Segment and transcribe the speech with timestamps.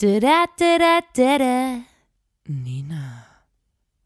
[0.00, 1.56] Da da da da da da.
[2.48, 3.02] Nina,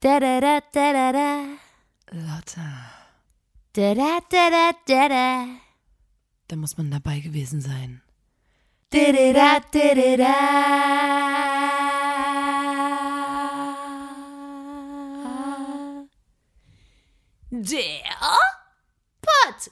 [0.03, 1.29] Da da da da da da.
[2.13, 2.69] Lotta,
[3.75, 5.47] Da da da da da da.
[6.49, 8.03] da muss man dabei gewesen sein.
[8.91, 10.35] Da da da da da da.
[17.51, 18.03] Der
[19.23, 19.71] Podcast.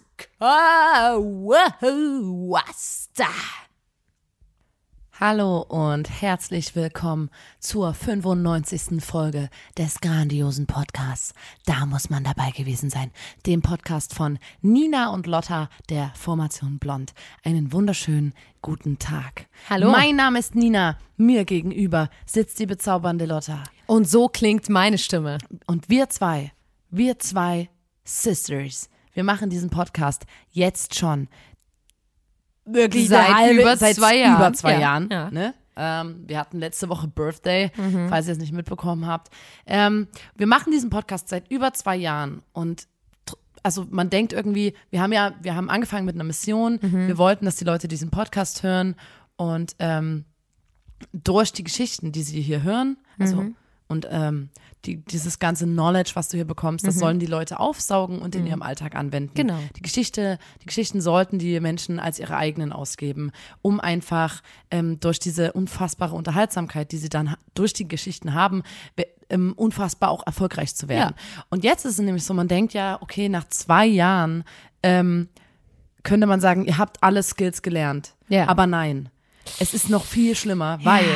[5.25, 7.31] Hallo und herzlich willkommen
[7.61, 9.01] zur 95.
[9.01, 11.33] Folge des grandiosen Podcasts.
[11.65, 13.13] Da muss man dabei gewesen sein.
[13.47, 17.15] Dem Podcast von Nina und Lotta der Formation Blond.
[17.45, 19.47] Einen wunderschönen guten Tag.
[19.71, 19.93] Hallo.
[19.93, 20.99] Mein Name ist Nina.
[21.17, 23.63] Mir gegenüber sitzt die bezaubernde Lotta.
[23.87, 25.39] Und so klingt meine Stimme.
[25.69, 26.51] Und wir zwei,
[26.91, 27.71] wir zwei
[28.03, 31.29] Sisters, wir machen diesen Podcast jetzt schon
[32.65, 34.37] wirklich Seit halbe, über seit zwei Jahren.
[34.37, 35.09] Über zwei Ja, Jahren.
[35.11, 35.31] ja.
[35.31, 35.55] Ne?
[35.75, 37.71] Ähm, wir hatten letzte Woche Birthday,
[38.09, 39.33] falls ihr es nicht mitbekommen habt.
[39.67, 42.87] Ähm, wir machen diesen Podcast seit über zwei Jahren und
[43.63, 46.79] also man denkt irgendwie, wir haben ja, wir haben angefangen mit einer Mission.
[46.83, 48.97] Wir wollten, dass die Leute diesen Podcast hören
[49.37, 50.25] und ähm,
[51.13, 53.57] durch die Geschichten, die sie hier hören, also Mhm.
[53.89, 54.49] Und ähm,
[54.85, 58.47] die, dieses ganze Knowledge, was du hier bekommst, das sollen die Leute aufsaugen und in
[58.47, 59.31] ihrem Alltag anwenden.
[59.31, 59.37] Mhm.
[59.37, 59.59] Genau.
[59.77, 65.21] Die Geschichte, die Geschichten sollten die Menschen als ihre eigenen ausgeben, um einfach ähm, durch
[65.21, 68.65] diese unfassbare Unterhaltsamkeit, die sie dann durch die Geschichten haben,
[68.97, 71.15] be- ähm, unfassbar auch erfolgreich zu werden.
[71.49, 74.43] Und jetzt ist es nämlich so, man denkt ja, okay, nach zwei Jahren
[74.83, 75.29] ähm,
[76.03, 78.15] könnte man sagen, ihr habt alle Skills gelernt.
[78.29, 78.49] Ja.
[78.49, 79.11] Aber nein,
[79.61, 81.07] es ist noch viel schlimmer, weil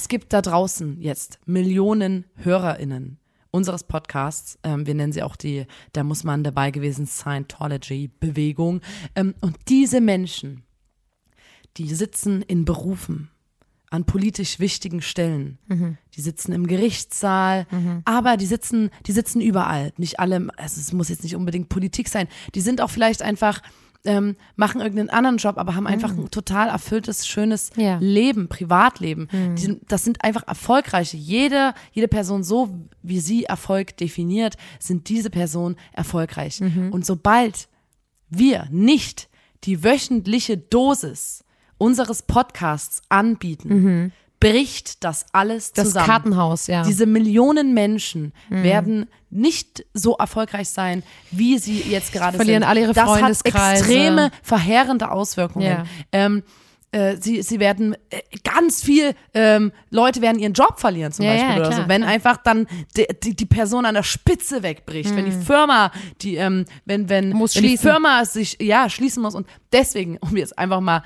[0.00, 3.18] es gibt da draußen jetzt Millionen HörerInnen
[3.50, 4.58] unseres Podcasts.
[4.62, 8.80] Ähm, wir nennen sie auch die, da muss man dabei gewesen, Scientology-Bewegung.
[9.14, 10.62] Ähm, und diese Menschen,
[11.76, 13.28] die sitzen in Berufen
[13.90, 15.58] an politisch wichtigen Stellen.
[16.14, 17.66] Die sitzen im Gerichtssaal,
[18.06, 19.92] aber die sitzen, die sitzen überall.
[19.98, 22.28] Nicht alle, also es muss jetzt nicht unbedingt Politik sein.
[22.54, 23.60] Die sind auch vielleicht einfach,
[24.04, 27.98] ähm, machen irgendeinen anderen Job, aber haben einfach ein total erfülltes, schönes Ja.
[28.00, 29.28] Leben, Privatleben.
[29.56, 31.16] Die sind, das sind einfach erfolgreiche.
[31.16, 32.70] Jede, jede Person, so
[33.02, 36.60] wie sie Erfolg definiert, sind diese Personen erfolgreich.
[36.90, 37.68] Und sobald
[38.30, 39.28] wir nicht
[39.64, 41.44] die wöchentliche Dosis
[41.76, 46.06] unseres Podcasts anbieten, bricht das alles Das zusammen.
[46.06, 46.82] Kartenhaus, ja.
[46.82, 48.62] Diese Millionen Menschen Mhm.
[48.62, 52.68] werden nicht so erfolgreich sein, wie sie jetzt gerade Verlieren sind.
[52.68, 53.82] alle ihre das hat Freundeskreise.
[53.84, 55.66] extreme, verheerende Auswirkungen.
[55.66, 55.84] Ja.
[56.10, 56.42] Ähm,
[56.92, 61.32] äh, sie, sie werden äh, ganz viel ähm, Leute werden ihren Job verlieren zum Ja,
[61.34, 62.12] Beispiel ja, oder klar, so, wenn klar.
[62.12, 65.92] einfach dann die, die, die Person an der Spitze wegbricht, wenn die Firma,
[66.22, 67.36] die ähm, wenn wenn, Mhm.
[67.36, 67.78] Muss wenn die.
[67.78, 71.04] Firma sich ja schließen muss und deswegen, um jetzt einfach mal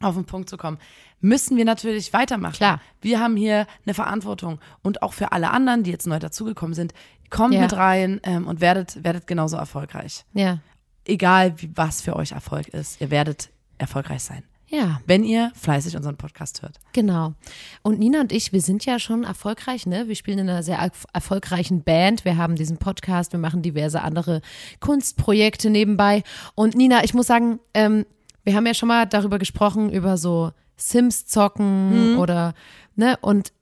[0.00, 0.76] auf den Punkt zu kommen,
[1.20, 2.54] müssen wir natürlich weitermachen.
[2.54, 2.80] Klar.
[3.00, 6.92] Wir haben hier eine Verantwortung und auch für alle anderen, die jetzt neu dazugekommen sind,
[7.30, 7.60] kommt Ja.
[7.62, 10.24] mit rein ähm, und werdet werdet genauso erfolgreich.
[10.34, 10.58] ja.
[11.04, 13.48] Egal wie, was für euch Erfolg ist, ihr werdet
[13.78, 16.78] erfolgreich sein, Ja, wenn ihr fleißig unseren Podcast hört.
[16.92, 17.32] genau.
[17.80, 20.06] Und Nina und ich, wir sind ja schon erfolgreich, ne?
[20.08, 22.26] Wir spielen in einer sehr erf- erfolgreichen Band.
[22.26, 24.42] Wir haben diesen Podcast, wir machen diverse andere
[24.80, 26.22] Kunstprojekte nebenbei.
[26.54, 28.04] Und Nina, ich muss sagen, ähm,
[28.44, 32.54] wir haben ja schon mal darüber gesprochen, über so Sims zocken oder,
[32.96, 33.18] ne?
[33.20, 33.52] Und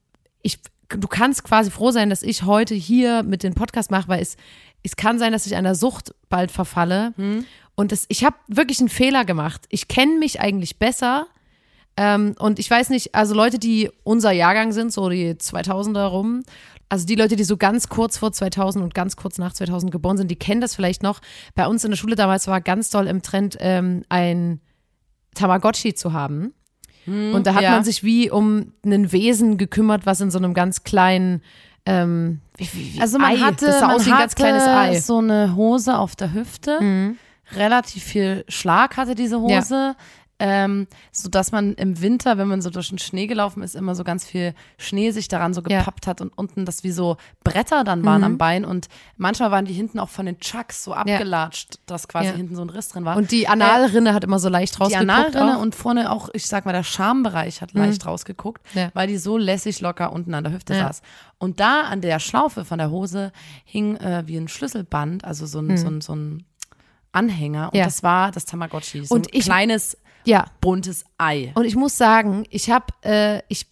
[0.43, 4.22] ich, du kannst quasi froh sein, dass ich heute hier mit dem Podcast mache, weil
[4.22, 4.37] es,
[4.82, 7.12] es kann sein, dass ich einer Sucht bald verfalle.
[7.75, 9.62] Und das, ich habe wirklich einen Fehler gemacht.
[9.71, 11.26] Ich kenne mich eigentlich besser.
[11.97, 16.43] Ähm, und ich weiß nicht, also Leute, die unser Jahrgang sind, so die 2000er rum,
[16.88, 20.16] also die Leute, die so ganz kurz vor 2000 und ganz kurz nach 2000 geboren
[20.16, 21.21] sind, die kennen das vielleicht noch.
[21.55, 24.60] Bei uns in der Schule damals war ganz doll im Trend, ähm, ein
[25.34, 26.55] Tamagotchi zu haben.
[27.06, 27.71] Und da hat ja.
[27.71, 31.43] man sich wie um ein Wesen gekümmert, was in so einem ganz kleinen,
[31.84, 34.65] ähm, wie, wie, Also man Ei, hatte, das sah man aus wie ein ganz kleines
[34.65, 34.93] Ei.
[34.93, 35.00] Mhm.
[35.00, 36.78] so eine Hose auf der Hüfte.
[37.55, 39.94] Relativ viel Schlag hatte diese Hose.
[40.39, 43.95] Ähm, so dass man im Winter, wenn man so durch den Schnee gelaufen ist, immer
[43.95, 45.77] so ganz viel Schnee sich daran so Ja.
[45.77, 45.79] Mhm.
[45.81, 49.65] gepappt hat und unten das wie so Bretter dann waren am Bein und manchmal waren
[49.65, 52.35] die hinten auch von den Chucks so abgelatscht, dass quasi Ja.
[52.35, 53.17] hinten so ein Riss drin war.
[53.17, 55.11] Und die Analrinne hat immer so leicht die rausgeguckt.
[55.11, 55.62] Analrinne auch.
[55.62, 58.91] und vorne auch, ich sag mal, der Schambereich hat leicht rausgeguckt, Ja.
[58.93, 60.89] weil die so lässig locker unten an der Hüfte Ja.
[60.89, 61.00] saß.
[61.39, 63.32] Und da an der Schlaufe von der Hose
[63.65, 66.44] hing äh, wie ein Schlüsselband, also so ein, so ein, so ein
[67.12, 67.69] Anhänger.
[67.73, 67.79] Und.
[67.79, 67.85] Ja.
[67.87, 69.05] das war das Tamagotchi.
[69.06, 71.52] So Und ein ich- kleines, ja, buntes Ei.
[71.55, 73.67] Und ich muss sagen, ich habe, äh, ich,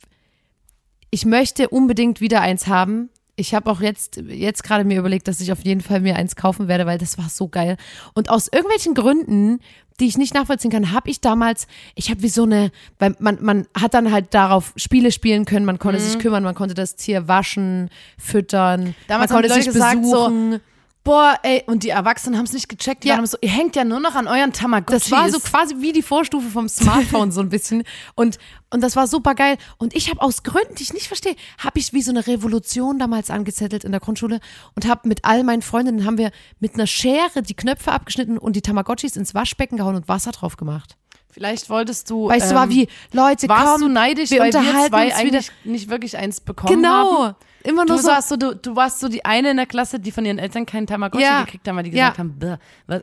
[1.11, 3.11] ich möchte unbedingt wieder eins haben.
[3.37, 6.37] Ich habe auch jetzt, jetzt gerade mir überlegt, dass ich auf jeden Fall mir eins
[6.37, 7.77] kaufen werde, weil das war so geil.
[8.15, 9.59] Und aus irgendwelchen Gründen,
[9.99, 11.67] die ich nicht nachvollziehen kann, habe ich damals,
[11.97, 15.67] ich habe wie so eine, weil man, man hat dann halt darauf Spiele spielen können,
[15.67, 18.95] man konnte sich kümmern, man konnte das Tier waschen, füttern, Mhm.
[19.09, 20.61] Damals man konnte Leute sich gesagt, so, besuchen.
[21.05, 23.05] Boah, ey, und die Erwachsenen haben es nicht gecheckt.
[23.05, 23.17] Die Ja.
[23.17, 25.11] waren so, ihr hängt ja nur noch an euren Tamagotchis.
[25.11, 27.85] Das war so quasi wie die Vorstufe vom Smartphone so ein bisschen
[28.15, 28.39] und
[28.71, 31.79] und das war super geil und ich habe aus Gründen, die ich nicht verstehe, habe
[31.79, 34.41] ich wie so eine Revolution damals angezettelt in der Grundschule
[34.75, 38.57] und habe mit all meinen Freundinnen haben wir mit einer Schere die Knöpfe abgeschnitten und
[38.57, 40.97] die Tamagotchis ins Waschbecken gehauen und Wasser drauf gemacht.
[41.31, 42.29] Vielleicht wolltest du.
[42.29, 44.93] Weil es ähm, war wie Leute, Warst komm, du neidisch, wir weil wir zwei uns
[44.95, 45.17] wieder.
[45.19, 47.25] eigentlich nicht wirklich eins bekommen Genau.
[47.25, 47.35] haben?
[47.67, 49.99] Immer nur Du, so warst so, du, du warst so die eine in der Klasse,
[49.99, 51.43] die von ihren Eltern keinen Tamagotchi Ja.
[51.45, 52.11] gekriegt haben, weil die Ja.
[52.11, 52.57] gesagt haben, "Bäh,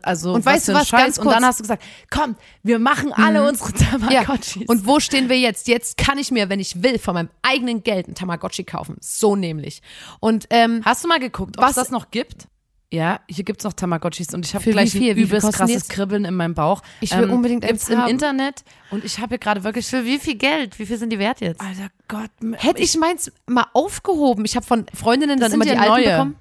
[0.03, 0.99] also Und was weißt du was, Scheiß.
[1.01, 1.45] ganz Und dann kurz.
[1.45, 3.85] hast du gesagt, komm, wir machen alle unsere Ja.
[4.23, 4.67] Tamagotchis.
[4.67, 5.67] Und wo stehen wir jetzt?
[5.67, 8.97] Jetzt kann ich mir, wenn ich will, von meinem eigenen Geld ein Tamagotchi kaufen.
[9.01, 9.81] So nämlich.
[10.19, 12.47] Und ähm, Hast du mal geguckt, ob es Was- das noch gibt?
[12.93, 15.11] Ja, hier gibt's noch Tamagotchis und ich habe Für wie gleich viel?
[15.11, 15.89] ein übelst krasses jetzt?
[15.89, 16.81] Kribbeln in meinem Bauch.
[16.83, 18.09] Ähm, Ich will unbedingt gibt's eins im haben.
[18.09, 20.77] Internet und ich habe hier gerade wirklich für wie viel Geld?
[20.77, 21.61] Wie viel sind die wert jetzt?
[21.61, 24.43] Alter Gott, Hätte ich meins mal aufgehoben.
[24.43, 26.03] Ich habe von Freundinnen dann immer die ja alten neue.
[26.11, 26.35] bekommen.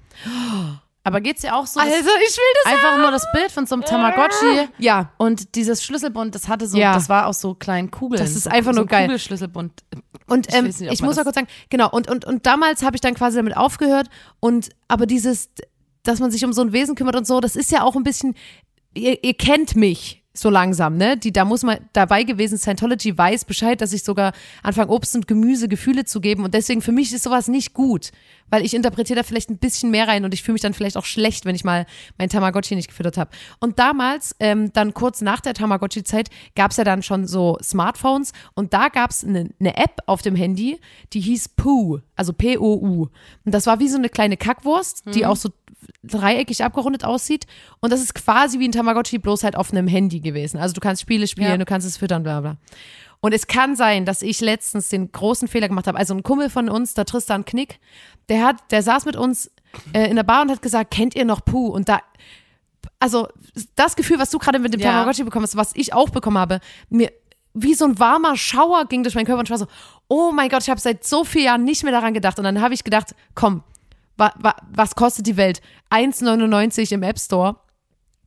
[1.05, 1.79] aber geht's dir auch so?
[1.79, 5.11] Also, ich will das einfach nur das Bild von so einem Tamagotchi Ja.
[5.17, 6.93] und dieses Schlüsselbund, das hatte so, Ja.
[6.93, 8.21] das war aus so kleinen Kugeln.
[8.21, 9.05] Das ist so, einfach so nur ein geil.
[9.05, 9.83] Kugelschlüsselbund.
[10.27, 12.83] Und Ich ähm, weiß nicht, ich muss mal kurz sagen, genau, und, und, und damals
[12.83, 14.07] habe ich dann quasi damit aufgehört
[14.39, 15.49] und aber dieses,
[16.03, 18.03] dass man sich um so ein Wesen kümmert und so, das ist ja auch ein
[18.03, 18.35] bisschen,
[18.93, 21.17] ihr, ihr kennt mich so langsam, ne?
[21.17, 24.31] Die, da muss man dabei gewesen, Scientology weiß Bescheid, dass ich sogar
[24.63, 28.11] anfange, Obst und Gemüse Gefühle zu geben und deswegen für mich ist sowas nicht gut,
[28.49, 30.95] weil ich interpretiere da vielleicht ein bisschen mehr rein und ich fühle mich dann vielleicht
[30.95, 31.85] auch schlecht, wenn ich mal
[32.17, 33.31] mein Tamagotchi nicht gefüttert habe.
[33.59, 38.31] Und damals, ähm, dann kurz nach der Tamagotchi-Zeit, gab es ja dann schon so Smartphones
[38.53, 40.79] und da gab es eine ne App auf dem Handy,
[41.11, 43.09] die hieß Poo, also P-O-U.
[43.45, 45.49] Und das war wie so eine kleine Kackwurst, die auch so
[46.03, 47.45] dreieckig abgerundet aussieht.
[47.79, 50.57] Und das ist quasi wie ein Tamagotchi, bloß halt auf einem Handy gewesen.
[50.57, 51.57] Also du kannst Spiele spielen, Ja.
[51.57, 52.57] du kannst es füttern, bla bla.
[53.19, 55.97] Und es kann sein, dass ich letztens den großen Fehler gemacht habe.
[55.97, 57.79] Also ein Kumpel von uns, der Tristan Knick,
[58.29, 59.51] der hat, der saß mit uns
[59.93, 61.67] äh, in der Bar und hat gesagt, kennt ihr noch Puh?
[61.67, 62.01] Und da,
[62.99, 63.27] also
[63.75, 64.91] das Gefühl, was du gerade mit dem Ja.
[64.91, 66.59] Tamagotchi bekommen hast, was ich auch bekommen habe,
[66.89, 67.11] mir
[67.53, 69.67] wie so ein warmer Schauer ging durch meinen Körper und ich war so,
[70.07, 72.37] oh mein Gott, ich habe seit so vielen Jahren nicht mehr daran gedacht.
[72.39, 73.61] Und dann habe ich gedacht, komm,
[74.17, 75.61] wa, wa, was kostet die Welt?
[75.89, 77.57] 1,99 im App Store.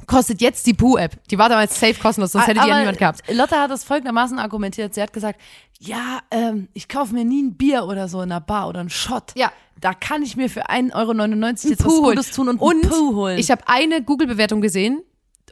[0.06, 1.16] Kostet jetzt die Pooh-App.
[1.30, 3.22] Die war damals safe kostenlos, sonst hätte die ja niemand gehabt.
[3.30, 4.94] Lotte hat das folgendermaßen argumentiert.
[4.94, 5.40] Sie hat gesagt,
[5.80, 8.90] ja, ähm, ich kaufe mir nie ein Bier oder so in einer Bar oder einen
[8.90, 9.32] Shot.
[9.36, 9.52] Ja.
[9.80, 11.12] Da kann ich mir für 1,99 Euro
[11.50, 12.16] jetzt was Puh holen.
[12.16, 13.38] Gutes tun und, und Puh holen.
[13.38, 15.02] ich habe eine Google-Bewertung gesehen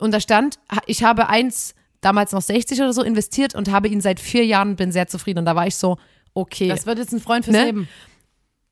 [0.00, 4.00] und da stand, ich habe eins, damals noch 60 oder so, investiert und habe ihn
[4.00, 5.40] seit vier Jahren, bin sehr zufrieden.
[5.40, 5.99] Und da war ich so,
[6.34, 6.69] okay.
[6.69, 7.64] das wird jetzt ein Freund fürs Ne?
[7.64, 7.88] Leben.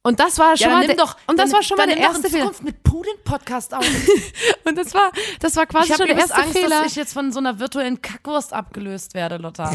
[0.03, 1.99] Und das war schon Ja, mal der, doch, und das dann- war schon mal der
[1.99, 2.41] erste Fehler.
[2.45, 3.85] Zukunft mit Puh den Podcast auf.
[4.65, 5.11] Und das war,
[5.41, 6.83] das war quasi Ich habe schon der erste Angst, Fehler.
[6.83, 9.71] dass ich jetzt von so einer virtuellen Kackwurst abgelöst werde, Lotta.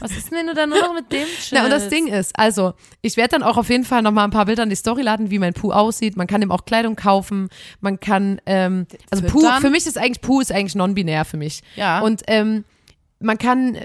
[0.00, 1.48] Was ist denn, wenn du da nur noch mit dem chillst?
[1.52, 2.72] Na, und das Ding ist, also,
[3.02, 5.02] ich werde dann auch auf jeden Fall noch mal ein paar Bilder in die Story
[5.02, 6.16] laden, wie mein Puh aussieht.
[6.16, 7.48] Man kann ihm auch Kleidung kaufen.
[7.80, 9.60] Man kann, ähm, also Puh, Füttern.
[9.60, 11.62] für mich ist eigentlich, Puh ist eigentlich non-binär für mich.
[11.76, 12.00] Ja.
[12.00, 12.64] Und ähm,
[13.20, 13.76] man kann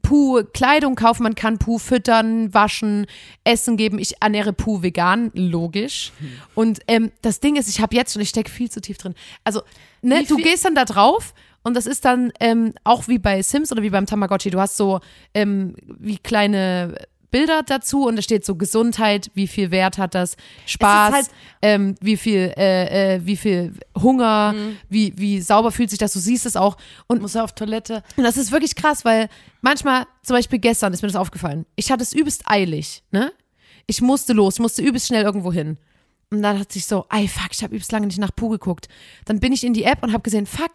[0.00, 3.06] Puh Kleidung kaufen, man kann Puh füttern, waschen,
[3.44, 3.98] Essen geben.
[3.98, 6.12] Ich ernähre Puh vegan, logisch.
[6.54, 9.14] Und ähm, das Ding ist, ich habe jetzt schon, ich stecke viel zu tief drin.
[9.44, 9.62] Also,
[10.00, 13.70] ne, du gehst dann da drauf und das ist dann ähm, auch wie bei Sims
[13.72, 14.50] oder wie beim Tamagotchi.
[14.50, 15.00] Du hast so
[15.34, 16.94] ähm, wie kleine
[17.32, 21.26] Bilder dazu und da steht so Gesundheit, wie viel Wert hat das, Spaß, halt-
[21.62, 24.76] ähm, wie viel, äh, äh, wie viel Hunger, Mhm.
[24.88, 26.76] wie, wie sauber fühlt sich das, du siehst es auch.
[27.08, 28.04] Und muss er auf Toilette.
[28.16, 29.28] und das ist wirklich krass, weil
[29.62, 31.66] manchmal, zum Beispiel gestern ist mir das aufgefallen.
[31.74, 33.32] Ich hatte es übelst eilig, ne?
[33.88, 35.76] Ich musste los, ich musste übelst schnell irgendwo hin.
[36.30, 38.88] Und dann hat sich so, ey, fuck, ich habe übelst lange nicht nach Puh geguckt.
[39.24, 40.74] Dann bin ich in die App und habe gesehen, fuck,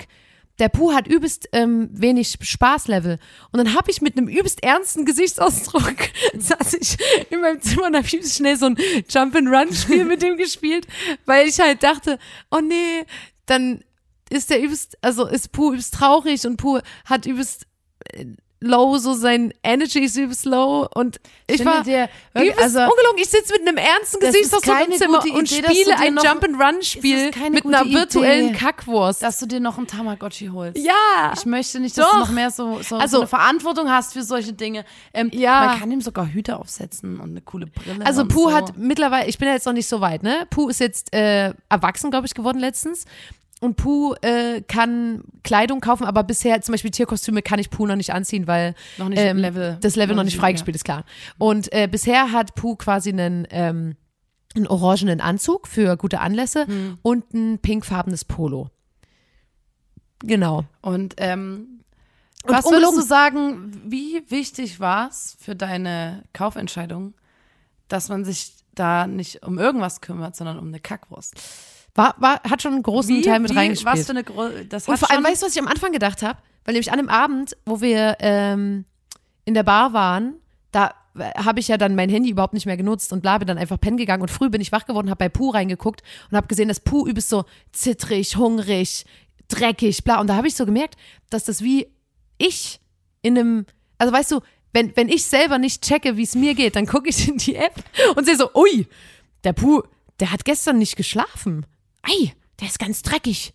[0.60, 3.20] der Puh hat übelst ähm, wenig Spaßlevel.
[3.52, 5.96] Und dann habe ich mit einem übelst ernsten Gesichtsausdruck,
[6.38, 6.98] saß ich
[7.30, 8.78] in meinem Zimmer und habe übelst schnell so ein
[9.10, 10.88] Jump-and-Run-Spiel mit dem gespielt,
[11.26, 12.18] weil ich halt dachte,
[12.52, 13.06] oh nee,
[13.46, 13.84] dann
[14.30, 17.68] ist der übelst, also ist Puh übelst traurig und Puh hat übelst
[18.14, 18.26] äh,
[18.60, 22.92] low, so sein Energy ist übelst low und ich, finde war dir wirklich- übelst also-
[22.92, 23.18] ungelogen.
[23.22, 27.66] Ich sitze mit einem ernsten Gesichtsausdruck im keine Zimmer und Idee, spiele ein Jump-and-Run-Spiel mit
[27.66, 28.58] einer virtuellen Idee.
[28.58, 29.22] Kackwurst.
[29.22, 30.78] Dass du dir noch einen Tamagotchi holst.
[30.84, 32.14] ja, Ich möchte nicht, dass Doch.
[32.14, 34.86] du noch mehr so, so, Also- so eine Verantwortung hast für solche Dinge.
[35.14, 35.66] Ähm, Ja.
[35.68, 38.06] Man kann ihm sogar Hüte aufsetzen und eine coole Brille.
[38.06, 38.54] Also Puh so.
[38.54, 40.48] hat mittlerweile, ich bin ja jetzt noch nicht so weit, ne?
[40.50, 43.06] Puh ist jetzt äh, erwachsen, glaube ich, geworden letztens.
[43.60, 47.96] Und Puh äh, kann Kleidung kaufen, aber bisher zum Beispiel Tierkostüme kann ich Puh noch
[47.96, 49.78] nicht anziehen, weil Noch nicht ähm, Level.
[49.82, 51.06] das Level noch noch nicht freigespielt ist, klar.
[51.40, 53.96] Und äh, bisher hat Puh quasi einen, ähm,
[54.56, 57.00] einen orangenen Anzug für gute Anlässe Hm.
[57.02, 58.70] und ein pinkfarbenes Polo.
[60.20, 60.66] Genau.
[60.82, 61.82] Und, ähm,
[62.44, 67.14] Und was würdest ungelogen- du sagen, wie wichtig war es für deine Kaufentscheidung,
[67.88, 71.34] dass man sich da nicht um irgendwas kümmert, sondern um eine Kackwurst?
[71.98, 73.92] War, war, hat schon einen großen Teil mit wie, reingespielt.
[73.92, 76.22] Was für eine Gro das Und vor allem, weißt du, was ich am Anfang gedacht
[76.22, 76.38] habe?
[76.64, 78.86] Weil nämlich an dem Abend, wo wir ähm,
[79.46, 80.36] in der Bar waren,
[80.72, 80.94] da
[81.36, 83.80] habe ich ja dann mein Handy überhaupt nicht mehr genutzt und bla, bin dann einfach
[83.80, 86.68] pennen gegangen und früh bin ich wach geworden, habe bei Puh reingeguckt und habe gesehen,
[86.68, 89.04] dass Puh übelst so zittrig, hungrig,
[89.48, 90.22] dreckig, bla.
[90.22, 90.98] Und da habe ich so gemerkt,
[91.32, 91.88] dass das wie
[92.38, 92.80] ich
[93.24, 93.66] in einem,
[93.98, 97.10] also weißt du, wenn, wenn ich selber nicht checke, wie es mir geht, dann gucke
[97.10, 97.74] ich in die App
[98.16, 98.86] und sehe so, ui,
[99.44, 99.82] der Puh,
[100.20, 101.66] der hat gestern nicht geschlafen.
[102.10, 103.54] Ei, der ist ganz dreckig.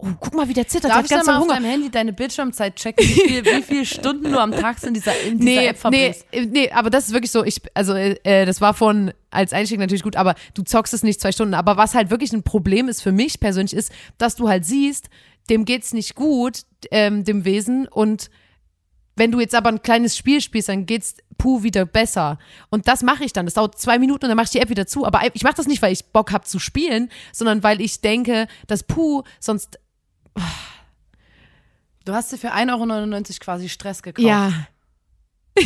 [0.00, 0.92] Oh, guck mal, wie der zittert.
[0.92, 1.54] Darf ich dann hat mal ganz auf Hunger.
[1.60, 5.18] deinem Handy deine Bildschirmzeit checken, wie, viel, wie viele Stunden du am Tag in dieser,
[5.22, 6.26] in dieser Nee, App nee, verbringst?
[6.30, 9.80] äh, nee, aber das ist wirklich so, ich, also äh, das war von als Einstieg
[9.80, 11.54] natürlich gut, aber du zockst es nicht zwei Stunden.
[11.54, 15.08] Aber was halt wirklich ein Problem ist für mich persönlich ist, dass du halt siehst,
[15.50, 16.60] dem geht's nicht gut,
[16.92, 18.30] ähm, dem Wesen und
[19.18, 22.38] wenn du jetzt aber ein kleines Spiel spielst, dann geht's puh wieder besser.
[22.70, 23.46] Und das mache ich dann.
[23.46, 25.04] Das dauert zwei Minuten und dann mache ich die App wieder zu.
[25.04, 28.48] Aber ich mache das nicht, weil ich Bock habe zu spielen, sondern weil ich denke,
[28.66, 29.78] dass puh sonst
[32.04, 34.26] Du hast dir für 1,99 Euro quasi Stress gekauft.
[34.26, 34.50] ja.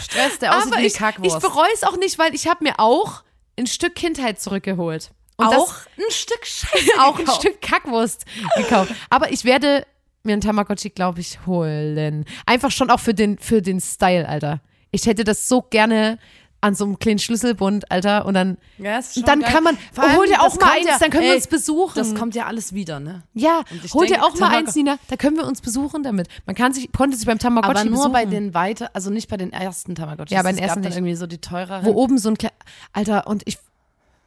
[0.00, 1.40] Stress, der aussieht wie Aber ich, ich Kackwurst.
[1.40, 3.24] bereue es auch nicht, weil ich habe mir auch
[3.58, 5.10] ein Stück Kindheit zurückgeholt.
[5.36, 7.40] Und auch ein Stück Scheiße das, auch ein gekauft.
[7.42, 8.24] Stück Kackwurst
[8.56, 8.92] gekauft.
[9.10, 9.84] Aber ich werde
[10.24, 12.24] mir einen Tamagotchi, glaube ich, holen.
[12.46, 14.60] Einfach schon auch für den, für den Style, Alter.
[14.90, 16.18] Ich hätte das so gerne
[16.60, 18.24] an so einem kleinen Schlüsselbund, Alter.
[18.24, 19.52] Und dann, Ja, und dann geil.
[19.52, 21.92] kann man, allem, hol dir auch mal eins, ja- dann können wir ey, uns besuchen.
[21.94, 23.22] Das kommt ja alles wieder, ne?
[23.34, 23.62] ja,
[23.92, 24.98] hol dir auch mal Tamago- eins, Nina.
[25.08, 26.28] Da können wir uns besuchen damit.
[26.46, 28.12] Man kann sich, konnte sich beim Tamagotchi Aber nur besuchen.
[28.12, 30.34] bei den weiter, also nicht bei den ersten Tamagotchis.
[30.34, 30.96] Ja, bei den ersten gab nicht.
[30.96, 31.84] irgendwie so die teureren.
[31.84, 32.48] wo oben so ein Kle
[32.94, 33.58] Alter, und ich,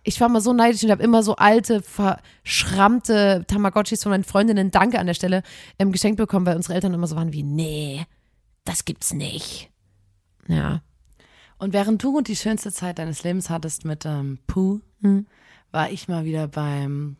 [0.07, 4.71] ich war mal so neidisch und habe immer so alte, verschrammte Tamagotchis von meinen Freundinnen,
[4.71, 5.43] danke an der Stelle,
[5.79, 8.05] ähm, geschenkt bekommen, weil unsere Eltern immer so waren wie, nee,
[8.63, 9.69] das gibt's nicht.
[10.47, 10.81] Ja.
[11.57, 15.27] Und während du die schönste Zeit deines Lebens hattest mit ähm, Pooh, Hm.
[15.71, 17.17] war ich mal wieder beim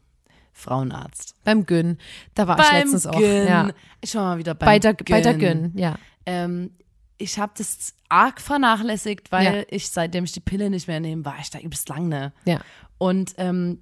[0.54, 1.36] Frauenarzt.
[1.44, 1.98] Beim Gyn.
[2.34, 3.20] Da war ich letztens auch.
[3.20, 3.48] Gyn.
[3.48, 3.70] Ja.
[4.02, 5.06] Ich war mal wieder beim Bei der, Gyn.
[5.10, 5.96] bei der Gyn, ja.
[6.26, 6.72] Ähm,
[7.18, 9.64] ich habe das arg vernachlässigt, weil Ja.
[9.70, 12.32] ich, seitdem ich die Pille nicht mehr nehme, war ich da übelst lang, ne?
[12.46, 12.60] Ja.
[12.98, 13.82] Und ähm,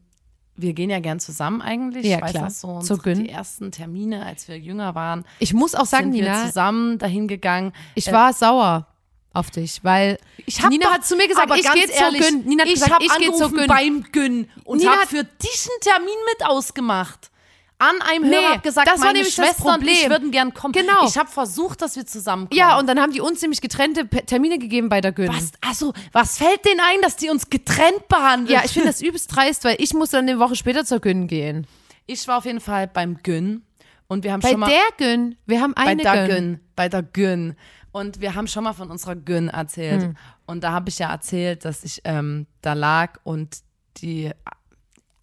[0.56, 2.06] wir gehen ja gern zusammen eigentlich.
[2.06, 2.44] Ja, ich weiß klar.
[2.46, 6.22] noch so Zur die ersten Termine, als wir jünger waren, Ich muss auch sagen, sind
[6.24, 7.74] wir Nina, zusammen dahin gegangen.
[7.94, 8.88] ich war sauer
[9.34, 11.96] auf dich, weil Ich hab Nina doch- hat zu mir gesagt, aber ich gehe zur
[11.96, 12.46] ehrlich, Gyn.
[12.46, 13.68] Nina hat ich gesagt, hab ich gehe zur Gyn.
[13.68, 17.32] beim Gyn und habe hat- für dich einen Termin mit ausgemacht.
[17.78, 20.32] An einem Nee, Hörer hab gesagt, das war meine nämlich das Schwester und ich würden
[20.32, 20.72] gern kommen.
[20.72, 21.06] Genau.
[21.06, 22.58] Ich habe versucht, dass wir zusammenkommen.
[22.58, 25.28] Ja, und dann haben die uns nämlich getrennte Termine gegeben bei der Gyn.
[25.28, 28.58] was, also, was fällt denen ein, dass die uns getrennt behandeln?
[28.58, 31.28] Ja, ich finde das übelst dreist, weil ich muss dann eine Woche später zur Gyn
[31.28, 31.68] gehen.
[32.06, 33.64] Ich war auf jeden Fall beim Gyn
[34.08, 36.36] und wir haben Bei schon mal der Gyn, wir haben bei eine der Gyn.
[36.36, 37.56] Gyn, bei der Gyn.
[37.92, 40.02] Und wir haben schon mal von unserer Gyn erzählt.
[40.02, 40.18] Hm.
[40.46, 43.60] Und da habe ich ja erzählt, dass ich ähm, da lag und
[43.98, 44.32] die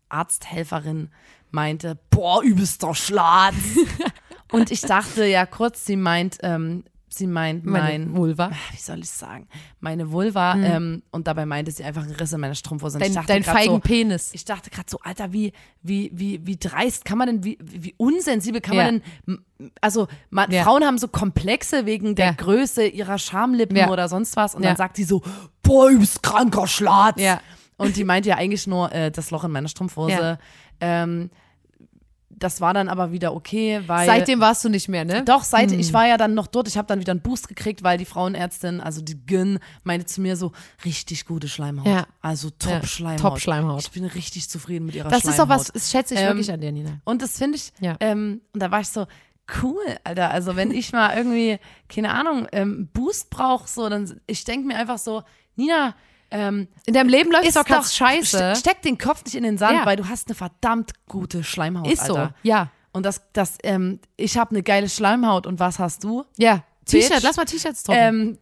[0.09, 1.11] Arzthelferin
[1.53, 3.55] meinte, boah, übelster Schlatz.
[4.53, 8.51] und ich dachte ja kurz, sie meint, ähm, sie meint Meine mein, Vulva.
[8.73, 9.47] wie soll ich sagen,
[9.81, 10.55] meine Vulva.
[10.57, 12.97] Ähm, und dabei meinte sie einfach einen Riss in meiner Strumpfhose.
[12.97, 14.31] Und ich Dein, dachte dein feigen so, Penis.
[14.33, 17.95] ich dachte gerade so, Alter, wie, wie, wie, wie dreist kann man denn, wie, wie
[17.99, 18.85] unsensibel kann Ja.
[18.85, 19.39] man denn,
[19.83, 20.63] also man, Ja.
[20.65, 22.33] Frauen haben so Komplexe wegen der Ja.
[22.33, 25.23] Größe ihrer Schamlippen oder sonst was und dann sagt die so,
[25.63, 27.21] boah, bist kranker Schlatz.
[27.21, 27.41] Ja.
[27.77, 30.39] Und die meinte ja eigentlich nur äh, das Loch in meiner Strumpfhose.
[30.81, 31.31] Ähm,
[32.43, 35.25] das war dann aber wieder okay, weil Seitdem warst du nicht mehr, ne?
[35.25, 37.83] doch, seit ich war ja dann noch dort, ich habe dann wieder einen Boost gekriegt,
[37.83, 40.53] weil die Frauenärztin, also die Gyn, meinte zu mir so,
[40.85, 41.87] richtig gute Schleimhaut.
[41.87, 42.07] Ja.
[42.21, 43.21] Also Ja, Top-Schleimhaut.
[43.21, 43.81] Top-Schleimhaut.
[43.83, 45.35] Ich bin richtig zufrieden mit ihrer Das Schleimhaut.
[45.39, 47.01] ist auch was, das schätze ich Ähm, wirklich an dir, Nina.
[47.05, 47.97] Und das finde ich, Ja.
[48.01, 49.07] ähm, und da war ich so,
[49.63, 50.31] cool, Alter.
[50.31, 51.59] Also wenn ich mal irgendwie,
[51.89, 55.23] keine Ahnung, ähm, Boost brauche, so, dann, ich denke mir einfach so,
[55.57, 55.95] Nina,
[56.33, 58.37] ähm, In deinem Leben läuft ist doch ganz scheiße.
[58.55, 59.87] ste- Steck den Kopf nicht in den Sand, Ja.
[59.87, 62.35] weil du hast eine verdammt gute Schleimhaut, Ist so, Alter.
[62.43, 62.71] ja.
[62.93, 66.25] Und das, das, ähm, ich habe eine geile Schleimhaut und was hast du?
[66.37, 66.63] Ja.
[66.85, 67.99] T-Shirt, lass mal T-Shirts drucken.
[68.01, 68.39] Ähm,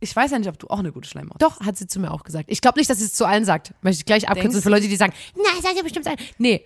[0.00, 1.60] ich weiß ja nicht, ob du auch eine gute Schleimhaut hast.
[1.60, 2.46] Doch, hat sie zu mir auch gesagt.
[2.48, 3.72] Ich glaube nicht, dass sie es zu allen sagt.
[3.80, 6.16] Möchte ich gleich abkürzen Denkst für Leute, die sagen, na, sagt ja bestimmt ein.
[6.36, 6.64] Nee.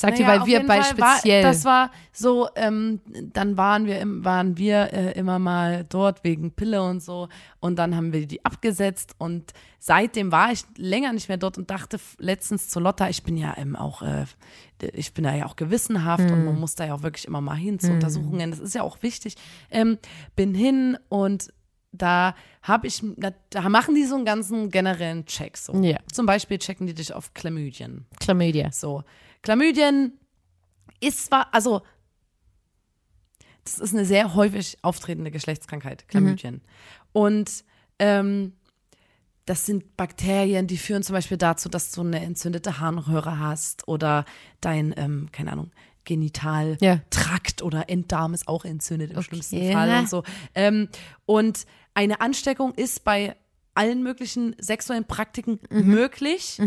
[0.00, 1.42] Sagt Naja, weil auf wir jeden bei Fall war, speziell.
[1.42, 3.00] das war so, ähm,
[3.34, 7.28] dann waren wir, im, waren wir äh, immer mal dort wegen Pille und so
[7.58, 11.68] und dann haben wir die abgesetzt und seitdem war ich länger nicht mehr dort und
[11.68, 14.24] dachte letztens zu Lotta, ich bin ja ähm, auch, äh,
[14.94, 16.44] ich bin da ja auch gewissenhaft und Hm.
[16.46, 19.02] man muss da ja auch wirklich immer mal hin zu Untersuchungen, das ist ja auch
[19.02, 19.34] wichtig.
[19.70, 19.98] Ähm,
[20.34, 21.52] bin hin und
[21.92, 25.56] da habe ich, da, machen die so einen ganzen generellen Check.
[25.56, 25.74] So.
[25.82, 25.98] Ja.
[26.10, 28.06] Zum Beispiel checken die dich auf Chlamydien.
[28.20, 28.70] Chlamydia.
[28.72, 29.02] So,
[29.42, 30.18] Chlamydien
[31.00, 31.82] ist zwar, also
[33.64, 36.62] das ist eine sehr häufig auftretende Geschlechtskrankheit, Chlamydien.
[37.12, 37.64] Und
[37.98, 38.54] ähm,
[39.46, 44.24] das sind Bakterien, die führen zum Beispiel dazu, dass du eine entzündete Harnröhre hast oder
[44.60, 45.70] dein, ähm, keine Ahnung,
[46.04, 50.22] Genitaltrakt oder Enddarm ist auch entzündet im schlimmsten Fall und so.
[50.54, 50.88] Ähm,
[51.26, 53.36] und eine Ansteckung ist bei
[53.74, 56.58] allen möglichen sexuellen Praktiken möglich,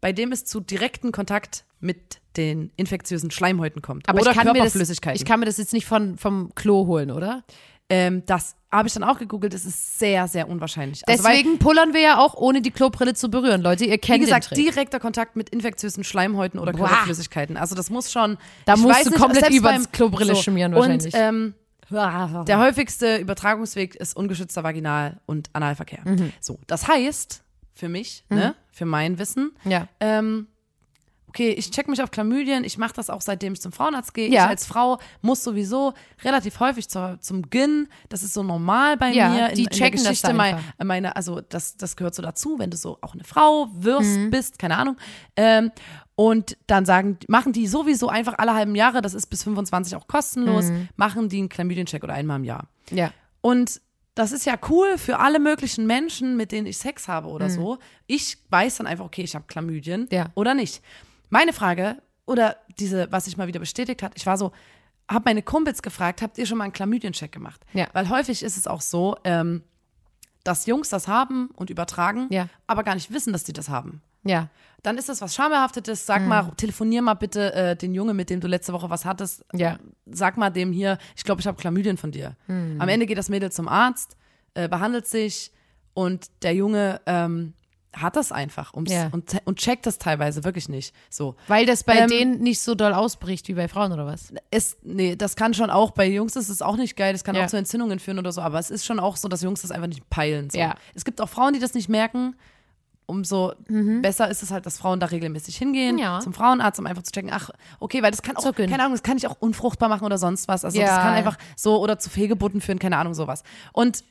[0.00, 4.08] bei dem es zu direkten Kontakt mit den infektiösen Schleimhäuten kommt.
[4.08, 5.16] Aber oder ich kann, mir das, Körperflüssigkeiten.
[5.20, 7.42] ich kann mir das jetzt nicht von, vom Klo holen, oder?
[7.92, 11.02] ähm, das habe ich dann auch gegoogelt, es ist sehr, sehr unwahrscheinlich.
[11.08, 13.62] Also, weil- Deswegen pullern wir ja auch, ohne die Klobrille zu berühren.
[13.62, 14.66] Leute, ihr Wie kennt gesagt, den Trick.
[14.74, 16.86] direkter Kontakt mit infektiösen Schleimhäuten oder Boah.
[16.86, 17.56] Körperflüssigkeiten.
[17.56, 18.38] Also das muss schon.
[18.64, 21.12] Da musst du nicht, komplett übers beim- Klobrille schmieren wahrscheinlich.
[21.14, 21.54] Und ähm,
[21.90, 26.02] der häufigste Übertragungsweg ist ungeschützter Vaginal- und Analverkehr.
[26.04, 26.32] Mhm.
[26.40, 27.42] So, das heißt
[27.74, 29.86] für mich, ne, für mein Wissen, ja.
[30.00, 30.46] ähm,
[31.28, 34.28] okay, ich check mich auf Chlamydien, ich mache das auch seitdem ich zum Frauenarzt gehe.
[34.28, 34.44] Ja.
[34.44, 39.12] Ich als Frau muss sowieso relativ häufig zur, zum Gyn, das ist so normal bei
[39.12, 39.48] Ja, mir.
[39.50, 40.84] In, die in der checken das Geschichte da mein, einfach.
[40.84, 44.30] meine, also das, das gehört so dazu, wenn du so auch eine Frau wirst, Mhm.
[44.30, 44.96] bist, keine Ahnung.
[45.36, 45.70] Ähm,
[46.16, 50.06] und dann sagen, machen die sowieso einfach alle halben Jahre, das ist bis 25 auch
[50.08, 50.88] kostenlos, Mhm.
[50.96, 52.68] machen die einen Chlamydien-Check oder einmal im Jahr.
[52.90, 53.12] ja.
[53.40, 53.80] Und
[54.14, 57.78] das ist ja cool für alle möglichen Menschen, mit denen ich Sex habe oder so.
[58.06, 60.08] Ich weiß dann einfach, okay, ich habe Chlamydien Mhm.
[60.10, 60.26] Ja.
[60.34, 60.82] oder nicht.
[61.28, 64.52] Meine Frage, oder diese, was sich mal wieder bestätigt hat, ich war so,
[65.08, 67.60] habe meine Kumpels gefragt, habt ihr schon mal einen Chlamydien-Check gemacht?
[67.72, 67.88] Ja.
[67.92, 69.62] Weil häufig ist es auch so, ähm,
[70.44, 72.48] dass Jungs das haben und übertragen, Ja.
[72.66, 74.02] aber gar nicht wissen, dass die das haben.
[74.24, 74.48] Ja.
[74.82, 76.06] Dann ist das was Schambehaftetes.
[76.06, 79.44] Sag mal, telefonier mal bitte äh, den Junge, mit dem du letzte Woche was hattest.
[79.54, 79.78] Ja.
[80.06, 82.36] Sag mal dem hier, ich glaube, ich habe Chlamydien von dir.
[82.48, 84.16] Am Ende geht das Mädel zum Arzt,
[84.54, 85.52] äh, behandelt sich
[85.94, 87.52] und der Junge ähm,
[87.92, 89.08] hat das einfach Ja.
[89.12, 90.94] und, und checkt das teilweise wirklich nicht.
[91.08, 91.34] So.
[91.48, 94.32] Weil das bei Ähm, denen nicht so doll ausbricht wie bei Frauen oder was?
[94.50, 97.34] Es, nee, das kann schon auch, bei Jungs ist es auch nicht geil, das kann
[97.34, 97.44] Ja.
[97.44, 99.72] auch zu Entzündungen führen oder so, aber es ist schon auch so, dass Jungs das
[99.72, 100.50] einfach nicht peilen.
[100.50, 100.58] So.
[100.58, 100.76] Ja.
[100.94, 102.36] Es gibt auch Frauen, die das nicht merken.
[103.06, 106.00] Umso besser ist es halt, dass Frauen da regelmäßig hingehen Mhm.
[106.02, 106.20] Ja.
[106.20, 108.70] zum Frauenarzt, um einfach zu checken, ach, okay, weil das kann auch, Gyn.
[108.70, 110.64] keine Ahnung, das kann ich auch unfruchtbar machen oder sonst was.
[110.64, 113.42] Also das kann einfach so oder zu Fehlgeburten führen, keine Ahnung, sowas.
[113.72, 114.04] Und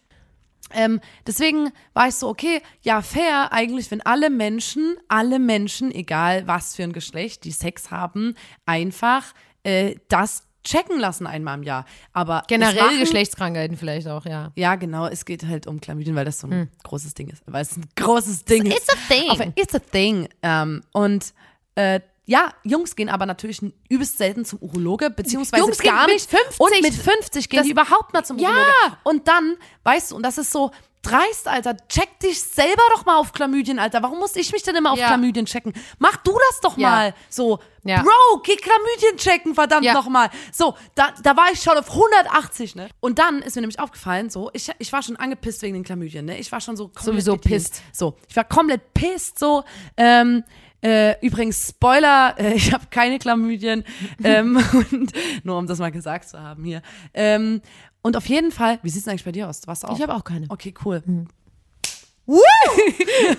[0.72, 6.48] ähm, deswegen war ich so, okay, ja, fair eigentlich, wenn alle Menschen, alle Menschen, egal
[6.48, 11.86] was für ein Geschlecht, die Sex haben, einfach äh, das checken lassen einmal im Jahr.
[12.14, 14.52] Aber Generell machen- Geschlechtskrankheiten vielleicht auch, ja.
[14.56, 17.42] Ja, genau, es geht halt um Chlamydien, weil das so ein großes Ding ist.
[17.46, 18.74] Weil es ein großes Ding ist.
[18.74, 18.78] Hm.
[18.78, 19.30] It's a thing.
[19.32, 20.28] Auf, it's a thing.
[20.44, 21.34] Ähm, und
[21.76, 26.30] äh, ja, Jungs gehen aber natürlich übelst selten zum Urologe, beziehungsweise Jungs gar mit nicht.
[26.30, 28.50] 50 und mit 50 gehen die überhaupt mal zum Ja.
[28.50, 28.98] Urologe.
[29.04, 30.70] Und dann, weißt du, und das ist so
[31.02, 34.04] dreist, Alter, check dich selber doch mal auf Chlamydien, Alter.
[34.04, 35.08] Warum muss ich mich denn immer auf Ja.
[35.08, 35.74] Chlamydien checken?
[35.98, 36.90] Mach du das doch Ja.
[36.90, 37.14] mal.
[37.30, 38.02] So, Ja.
[38.04, 39.94] Bro, geh Chlamydien checken, verdammt Ja.
[39.94, 40.30] nochmal.
[40.52, 42.90] So, da, da war ich schon auf 180, ne?
[43.00, 46.26] Und dann ist mir nämlich aufgefallen, so, ich, ich war schon angepisst wegen den Chlamydien,
[46.26, 46.38] ne?
[46.38, 47.82] Ich war schon so komplett Sowieso pisst.
[47.94, 49.64] So, ich war komplett pisst, so.
[49.98, 50.44] Ähm,
[50.82, 53.84] äh, übrigens, Spoiler, äh, ich habe keine Chlamydien.
[54.24, 54.58] ähm,
[54.92, 55.14] und,
[55.44, 56.82] nur um das mal gesagt zu haben hier.
[57.14, 57.62] Ähm,
[58.02, 59.62] und auf jeden Fall, wie sieht's denn eigentlich bei dir aus?
[59.62, 59.96] Du warst auch.
[59.96, 60.46] Ich habe auch keine.
[60.50, 61.04] Okay, cool.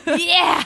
[0.06, 0.64] Yeah!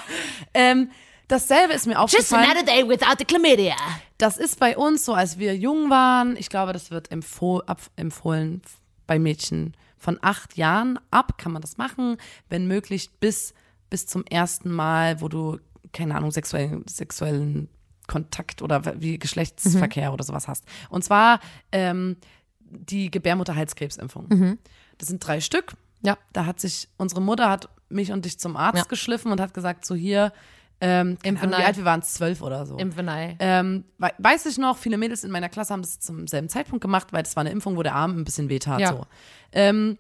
[0.55, 0.91] Ähm,
[1.29, 2.65] dasselbe ist mir aufgefallen.
[2.65, 3.77] day without the chlamydia.
[4.17, 6.37] Das ist bei uns so, als wir jung waren.
[6.39, 7.63] Ich glaube, das wird empfoh
[7.97, 8.63] empfohlen
[9.07, 13.55] bei Mädchen von acht Jahren ab, kann man das machen, wenn möglich bis,
[13.91, 15.59] bis zum ersten Mal, wo du,
[15.95, 17.69] keine Ahnung, sexuellen, sexuellen
[18.07, 20.65] Kontakt oder wie Geschlechtsverkehr oder sowas hast.
[20.91, 21.41] Und zwar
[21.73, 22.17] ähm,
[22.61, 24.59] die Gebärmutterhalskrebsimpfung.
[24.99, 25.73] Das sind drei Stück.
[26.03, 26.19] Ja.
[26.35, 28.85] Da hat sich, unsere Mutter hat mich und dich zum Arzt Ja.
[28.85, 30.33] geschliffen und hat gesagt, so hier,
[30.81, 32.77] ähm, Ahnung, wie alt wir waren, zwölf oder so.
[32.77, 33.37] Impfenei.
[33.39, 36.83] Ähm, wei- weiß ich noch, viele Mädels in meiner Klasse haben das zum selben Zeitpunkt
[36.83, 38.81] gemacht, weil das war eine Impfung, wo der Arm ein bisschen wehtat.
[38.81, 38.89] Ja.
[38.91, 39.07] So.
[39.53, 39.97] Ähm,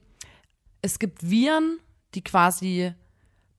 [0.82, 1.78] es gibt Viren,
[2.14, 2.92] die quasi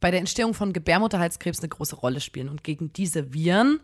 [0.05, 2.47] bei der Entstehung von Gebärmutterhalskrebs eine große Rolle spielen.
[2.47, 3.79] Und gegen diese Viren,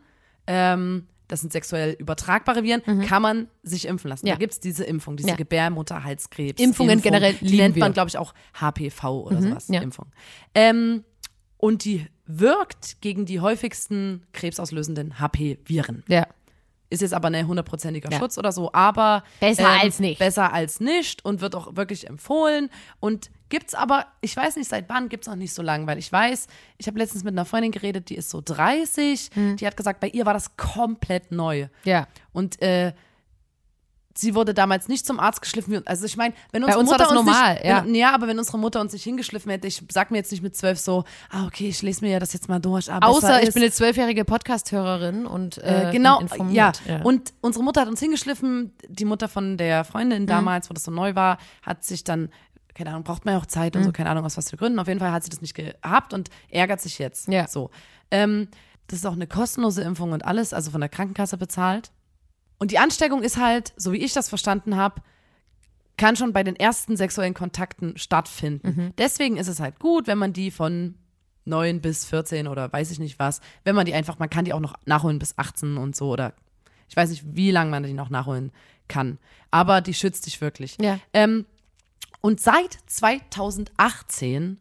[0.46, 4.26] ähm, das sind sexuell übertragbare Viren, kann man sich impfen lassen.
[4.26, 4.30] Mhm.
[4.30, 4.36] Ja.
[4.36, 5.36] Da gibt es diese Impfung, diese Ja.
[5.36, 6.62] Gebärmutterhalskrebs.
[6.62, 7.12] Impfungen Impfung.
[7.12, 7.90] generell Die nennt man.
[7.90, 7.94] Mhm.
[7.96, 9.68] glaube ich, auch HPV oder sowas.
[9.70, 9.82] ja.
[9.82, 10.12] Impfung.
[10.54, 11.04] Ähm,
[11.58, 16.04] und die wirkt gegen die häufigsten krebsauslösenden HP-Viren.
[16.08, 16.28] Ja.
[16.92, 18.20] Ist jetzt aber ein hundertprozentiger Ja.
[18.20, 20.20] Schutz oder so, aber ähm, Besser als nicht.
[20.20, 22.70] Besser als nicht und wird auch wirklich empfohlen.
[23.00, 26.12] Und gibt's aber, ich weiß nicht, seit wann gibt's noch nicht so lange, weil ich
[26.12, 26.48] weiß,
[26.80, 29.58] ich habe letztens mit einer Freundin geredet, die ist so 30, Hm.
[29.58, 31.68] die hat gesagt, bei ihr war das komplett neu.
[31.84, 32.08] Ja.
[32.34, 32.94] Und äh,
[34.14, 35.82] sie wurde damals nicht zum Arzt geschliffen.
[35.88, 37.84] Also ich meine, wenn Bei unsere uns war Mutter das uns normal, nicht, ja.
[37.86, 40.44] wenn, ja, aber wenn unsere Mutter uns nicht hingeschliffen hätte, ich sag mir jetzt nicht
[40.44, 42.92] mit zwölf so, ah okay, ich lese mir ja das jetzt mal durch.
[42.92, 46.82] Ah, Außer ich bin eine zwölfjährige Podcast-Hörerin und äh, Äh, genau, informiert.
[46.86, 47.02] ja.
[47.04, 48.74] Und unsere Mutter hat uns hingeschliffen.
[48.90, 49.86] Die Mutter von der Mhm.
[49.88, 52.30] Freundin damals, wo das so neu war, hat sich dann,
[52.74, 53.80] keine Ahnung, braucht man ja auch Zeit Mhm.
[53.82, 54.80] und so, keine Ahnung, aus was für Gründen.
[54.80, 57.28] Auf jeden Fall hat sie das nicht gehabt und ärgert sich jetzt.
[57.28, 57.48] Ja.
[57.48, 57.70] So.
[58.12, 58.48] Ähm,
[58.88, 61.92] das ist auch eine kostenlose Impfung und alles, also von der Krankenkasse bezahlt.
[62.58, 65.02] Und die Ansteckung ist halt, so wie ich das verstanden habe,
[65.98, 68.68] kann schon bei den ersten sexuellen Kontakten stattfinden.
[68.76, 68.94] Mhm.
[68.98, 70.96] Deswegen ist es halt gut, wenn man die von
[71.46, 74.54] 9 bis 14 oder weiß ich nicht was, wenn man die einfach, man kann die
[74.54, 76.34] auch noch nachholen bis 18 und so oder
[76.88, 78.52] ich weiß nicht, wie lange man die noch nachholen
[78.88, 79.18] kann.
[79.50, 80.78] Aber die schützt dich wirklich.
[80.82, 81.00] Ja.
[81.14, 81.46] Ähm,
[82.22, 84.60] und seit 2018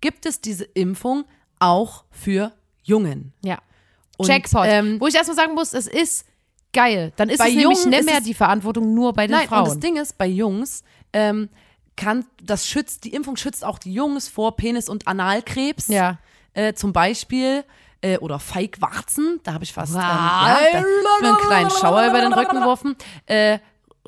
[0.00, 1.24] gibt es diese Impfung
[1.58, 3.32] auch für Jungen.
[3.42, 3.58] ja.
[4.16, 4.66] Und, Jackpot.
[4.66, 6.26] ähm, Wo ich erstmal sagen muss, es ist
[6.72, 7.12] geil.
[7.14, 9.46] Dann ist Bei es nämlich Jungen nicht ist mehr die Verantwortung nur bei den Nein,
[9.46, 9.60] Frauen.
[9.60, 11.48] und das Ding ist, bei Jungs ähm,
[11.94, 15.86] kann das schützt, die Impfung schützt auch die Jungs vor Penis- und Analkrebs.
[15.86, 16.18] Ja.
[16.52, 17.64] Äh, zum Beispiel.
[18.00, 20.78] Äh, oder Feigwarzen, da habe ich fast ähm, ja, da,
[21.28, 23.58] einen kleinen Schauer über den Rücken geworfen, äh,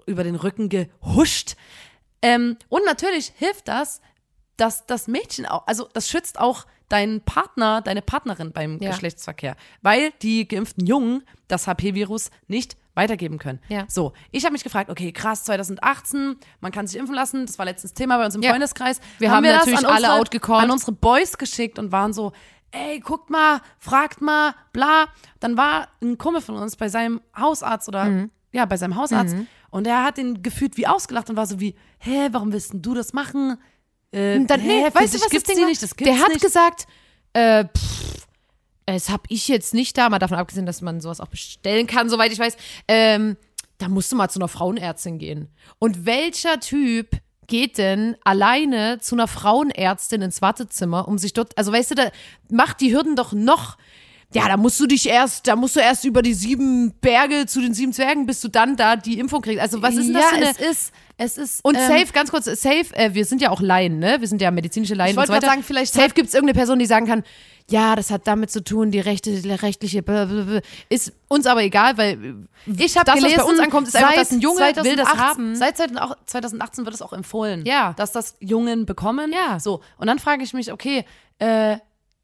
[0.06, 1.56] über den Rücken gehuscht.
[2.22, 4.00] Ähm, und natürlich hilft das,
[4.56, 8.90] dass das Mädchen auch, also das schützt auch deinen Partner, deine Partnerin beim Ja.
[8.90, 13.60] Geschlechtsverkehr, weil die geimpften Jungen das HP-Virus nicht weitergeben können.
[13.68, 13.84] Ja.
[13.88, 17.64] So, ich habe mich gefragt, okay, krass, 2018, man kann sich impfen lassen, das war
[17.64, 18.50] letztes Thema bei uns im Ja.
[18.50, 19.00] Freundeskreis.
[19.18, 20.64] Wir haben das natürlich an alle unsere, outgecallt.
[20.64, 22.32] an unsere Boys geschickt und waren so,
[22.72, 25.06] ey, guckt mal, fragt mal, bla.
[25.38, 28.30] Dann war ein Kumpel von uns bei seinem Hausarzt oder Mhm.
[28.52, 29.36] ja, bei seinem Hausarzt
[29.70, 32.82] und er hat ihn gefühlt wie ausgelacht und war so wie, hä, warum willst denn
[32.82, 33.56] du das machen?
[34.12, 35.68] Äh, Und dann, nee, hä, für weißt du, was das gibt's Ding die war?
[35.68, 36.40] nicht, das gibt's Der hat nicht.
[36.42, 36.86] gesagt,
[37.32, 38.26] äh, pff,
[38.86, 42.08] das habe ich jetzt nicht da, mal davon abgesehen, dass man sowas auch bestellen kann,
[42.10, 42.56] soweit ich weiß.
[42.88, 43.36] Ähm,
[43.78, 45.48] da musst du mal zu einer Frauenärztin gehen.
[45.78, 47.10] Und welcher Typ
[47.46, 52.10] geht denn alleine zu einer Frauenärztin ins Wartezimmer, um sich dort, also weißt du, da
[52.50, 53.76] macht die Hürden doch noch.
[54.32, 57.60] Ja, da musst du dich erst, da musst du erst über die sieben Berge zu
[57.60, 59.60] den sieben Zwergen, bis du dann da die Impfung kriegst.
[59.60, 62.12] Also was ist denn das ja, für eine, es ist, es ist und ähm, safe,
[62.12, 64.16] ganz kurz, safe, äh, wir sind ja auch Laien, ne?
[64.20, 65.46] Wir sind ja medizinische Laien Ich und wollte so weiter.
[65.48, 67.24] sagen, vielleicht safe gibt es irgendeine Person, die sagen kann,
[67.68, 69.30] ja, das hat damit zu tun, die rechte,
[69.62, 70.60] rechtliche, blablabla.
[70.88, 72.36] ist uns aber egal, weil
[72.78, 75.08] Ich habe das, was gelesen, bei uns ankommt, ist einfach, dass ein Junge will das
[75.08, 75.54] 2018 haben.
[75.56, 77.94] Seit 2018 wird es auch empfohlen, Ja.
[77.96, 79.32] dass das Jungen bekommen.
[79.32, 79.58] Ja.
[79.60, 81.04] So, und dann frage ich mich, okay,
[81.38, 81.78] äh,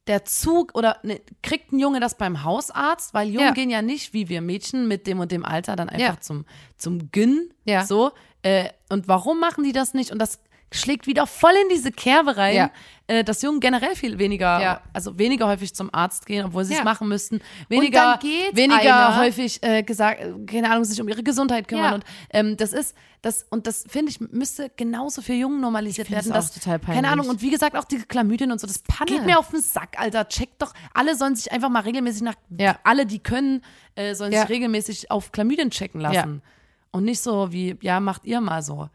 [0.07, 3.15] der Zug oder ne, kriegt ein Junge das beim Hausarzt?
[3.15, 3.53] Weil Jungen Ja.
[3.53, 6.21] gehen ja nicht, wie wir Mädchen mit dem und dem Alter, dann einfach Ja.
[6.21, 6.45] zum,
[6.77, 7.53] zum Gyn.
[7.65, 7.85] Ja.
[7.85, 8.13] So.
[8.43, 10.13] Äh, und warum machen die das nicht?
[10.13, 10.41] Und das
[10.73, 12.71] schlägt wieder voll in diese Kerbe rein, Ja.
[13.07, 14.81] äh, dass Jungen generell viel weniger, Ja.
[14.93, 16.85] also weniger häufig zum Arzt gehen, obwohl sie es Ja.
[16.85, 17.41] machen müssten.
[17.69, 21.95] Weniger, dann geht weniger einer- häufig äh, gesagt, keine Ahnung, sich um ihre Gesundheit kümmern.
[21.95, 26.25] Und ähm, das ist, das, und das finde ich, müsste genauso für Jungen normalisiert werden.
[26.25, 26.97] das auch dass- total peinlich.
[27.03, 29.09] Keine Ahnung, und wie gesagt, auch die Chlamydien und so, das Panne.
[29.11, 30.27] geht mir auf den Sack, Alter.
[30.29, 32.77] Checkt doch, alle sollen sich einfach mal regelmäßig nach, Ja.
[32.83, 33.63] alle, die können,
[33.95, 36.43] äh, sollen sich regelmäßig auf Chlamydien checken lassen.
[36.91, 38.89] Und nicht so wie, ja, macht ihr mal so.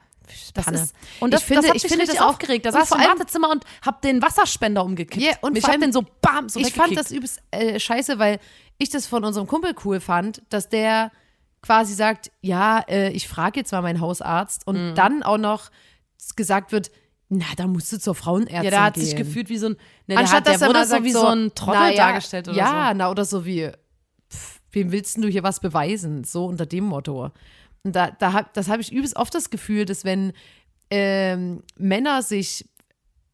[0.53, 0.77] Das Panne.
[0.81, 2.65] ist, und das, Ich finde- das ich finde das aufgeregt.
[2.65, 5.23] Da saß ich vor im Wartezimmer und hab den Wasserspender umgekippt.
[5.25, 8.39] Ja, und ich hab den so bam, so ich fand das übelst äh, scheiße, weil
[8.77, 11.11] ich das von unserem Kumpel cool fand, dass der
[11.61, 14.73] quasi sagt, ja, äh, ich frage jetzt mal meinen Hausarzt Mhm.
[14.73, 15.69] und dann auch noch
[16.35, 16.91] gesagt wird,
[17.29, 19.05] na, da musst du zur Frauenärztin Ja, der hat gehen.
[19.05, 19.77] sich gefühlt wie so ein, ne,
[20.09, 22.47] der, Anstatt hat, der dass er wurde mal so wie so ein Trottel ja, dargestellt
[22.49, 22.97] oder ja, so.
[22.97, 23.69] na, oder so wie,
[24.29, 26.23] pff, wem willst du hier was beweisen?
[26.23, 27.31] So unter dem Motto.
[27.83, 30.33] Und da, da hab, das habe ich übelst oft das Gefühl, dass wenn
[30.89, 32.67] ähm, Männer sich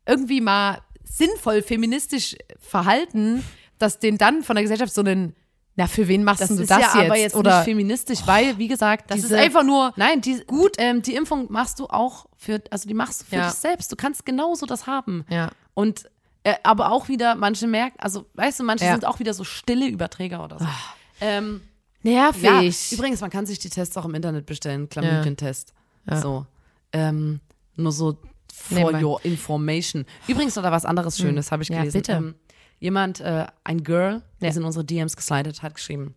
[0.06, 3.44] irgendwie mal sinnvoll feministisch verhalten,
[3.80, 5.36] dass denen dann von der Gesellschaft so einen,
[5.76, 6.96] na, für wen machst Das du das ja jetzt?
[6.96, 10.44] aber jetzt Oder nicht feministisch, weil, wie gesagt, das diese, ist einfach nur, Nein, die,
[10.46, 13.48] gut, ähm, die Impfung machst du auch für, also die machst du für Ja.
[13.50, 13.92] dich selbst.
[13.92, 15.26] Du kannst genauso das haben.
[15.30, 15.52] ja.
[15.74, 16.10] Und
[16.44, 18.92] äh, aber auch wieder, manche merken, also weißt du, manche Ja.
[18.92, 18.94] Ah.
[18.96, 20.66] sind auch wieder so stille Überträger oder so.
[21.22, 21.62] Ähm,
[22.12, 22.44] nervig.
[22.44, 25.74] ja, übrigens, man kann sich die Tests auch im Internet bestellen, Chlamydien-Test.
[26.10, 26.22] Ja.
[26.22, 26.46] So.
[26.94, 27.40] Ähm,
[27.76, 28.18] nur so
[28.54, 29.04] for Nebenbei.
[29.04, 30.06] your information.
[30.28, 31.76] Übrigens noch da was anderes Schönes, habe ich Hm.
[31.76, 31.98] Ja, gelesen.
[31.98, 32.12] bitte.
[32.14, 32.36] Ähm,
[32.80, 34.52] jemand, äh, ein Girl, die Ja.
[34.52, 36.16] ist in unsere DMs geslidet, hat geschrieben,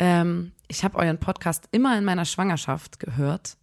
[0.00, 3.56] ähm, ich habe euren Podcast immer in meiner Schwangerschaft gehört.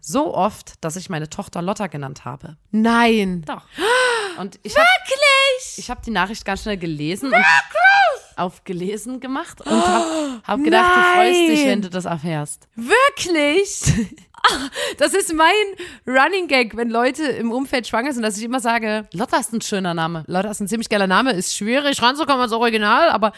[0.00, 2.56] So oft, dass ich meine Tochter Lotta genannt habe.
[2.70, 3.42] Nein.
[3.46, 3.64] Doch.
[4.38, 4.86] Und ich habe
[5.76, 7.34] ich habe die Nachricht ganz schnell gelesen und
[8.38, 11.68] auf gelesen gemacht und habe hab gedacht, du freust dich, Nein.
[11.68, 12.68] wenn du das erfährst.
[12.76, 13.82] Wirklich?
[14.98, 15.54] Das ist mein
[16.04, 19.60] Running Gag, wenn Leute im Umfeld schwanger sind, dass ich immer sage, Lotta ist ein
[19.60, 20.24] schöner Name.
[20.26, 23.32] Das ist ein ziemlich geiler Name, ist schwierig ranzukommen als Original, aber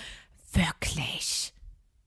[0.54, 1.52] wirklich.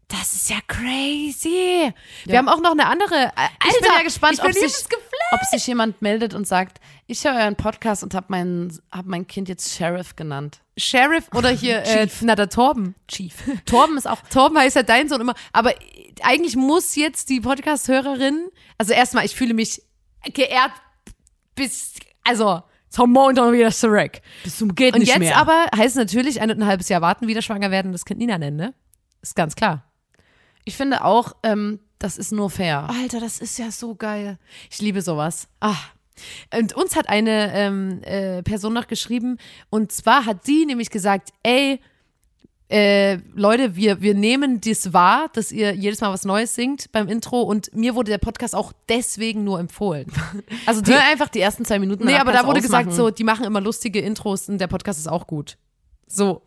[0.08, 1.94] Das ist ja crazy.
[2.26, 3.14] Wir haben auch noch eine andere.
[3.16, 4.74] äh, Alter, ich bin ja gespannt, ob, sich,
[5.32, 9.26] ob sich jemand meldet und sagt, ich höre euren Podcast und habe mein, hab mein
[9.28, 10.60] Kind jetzt Sheriff genannt.
[10.76, 12.96] Sheriff oder hier, äh, na, der Torben.
[13.08, 13.34] Chief.
[13.66, 15.34] Torben ist auch Torben heißt ja dein Sohn immer.
[15.54, 15.74] Aber
[16.22, 19.82] eigentlich muss jetzt die Podcast-Hörerin, also erstmal, ich fühle mich
[20.34, 20.72] geehrt
[21.56, 21.94] bis,
[22.26, 24.20] also, zum Montag wieder zurück.
[24.44, 25.38] bis zum geht Und nicht jetzt mehr.
[25.38, 28.06] aber heißt es natürlich ein und ein halbes Jahr warten, wieder schwanger werden und das
[28.06, 28.74] Kind Nina nennen, ne?
[29.22, 29.84] Ist ganz klar.
[30.66, 32.90] ich finde auch, ähm, das ist nur fair.
[32.90, 34.38] Alter, das ist ja so geil.
[34.70, 35.48] Ich liebe sowas.
[35.60, 35.76] Ah.
[36.58, 39.38] Und uns hat eine ähm, äh, Person noch geschrieben,
[39.70, 41.80] und zwar hat sie nämlich gesagt, ey,
[42.70, 47.08] äh, Leute, wir, wir nehmen das wahr, dass ihr jedes Mal was Neues singt beim
[47.08, 50.12] Intro und mir wurde der Podcast auch deswegen nur empfohlen.
[50.66, 52.04] Also die, Hör einfach die ersten zwei Minuten.
[52.06, 52.98] nee, aber da wurde gesagt, ausmachen.
[52.98, 55.58] so, die machen immer lustige Intros und der Podcast ist auch gut.
[56.08, 56.42] So.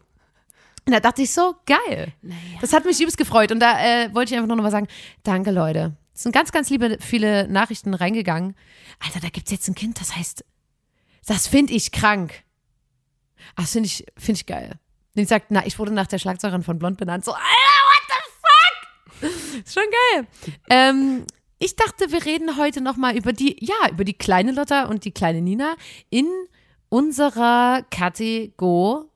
[0.86, 2.12] Und da dachte ich so, geil.
[2.60, 3.50] Das hat mich übelst gefreut.
[3.52, 4.88] Und da äh, wollte ich einfach noch mal sagen,
[5.22, 5.96] danke Leute.
[6.20, 8.54] Es sind ganz, ganz liebe viele Nachrichten reingegangen.
[8.98, 10.44] Alter, da gibt's jetzt ein Kind, das heißt,
[11.24, 12.44] das finde ich krank.
[13.56, 14.78] Das finde ich, finde ich geil.
[15.16, 17.24] Und ich sagt, na, ich wurde nach der Schlagzeugerin von Blond benannt.
[17.24, 17.46] So, Alter,
[17.88, 19.30] what the fuck?
[19.64, 20.26] Ist schon geil.
[20.68, 21.24] Ähm,
[21.58, 25.06] ich dachte, wir reden heute noch mal über die, ja, über die kleine Lotta und
[25.06, 25.74] die kleine Nina
[26.10, 26.26] in
[26.90, 29.08] unserer Kategorie.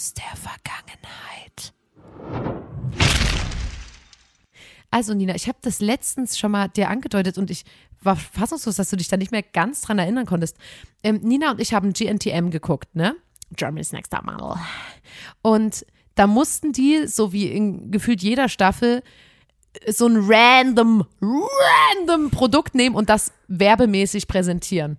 [0.00, 1.74] Aus der Vergangenheit.
[4.90, 7.64] Also Nina, ich habe das letztens schon mal dir angedeutet und ich
[8.00, 10.56] war fassungslos, dass du dich da nicht mehr ganz dran erinnern konntest.
[11.02, 13.14] Ähm, Nina und ich haben GNTM geguckt, ne?
[13.54, 14.56] Germany's Next Top Model.
[15.42, 15.84] Und
[16.14, 19.02] da mussten die, so wie in gefühlt jeder Staffel,
[19.86, 24.96] so ein random, random Produkt nehmen und das werbemäßig präsentieren.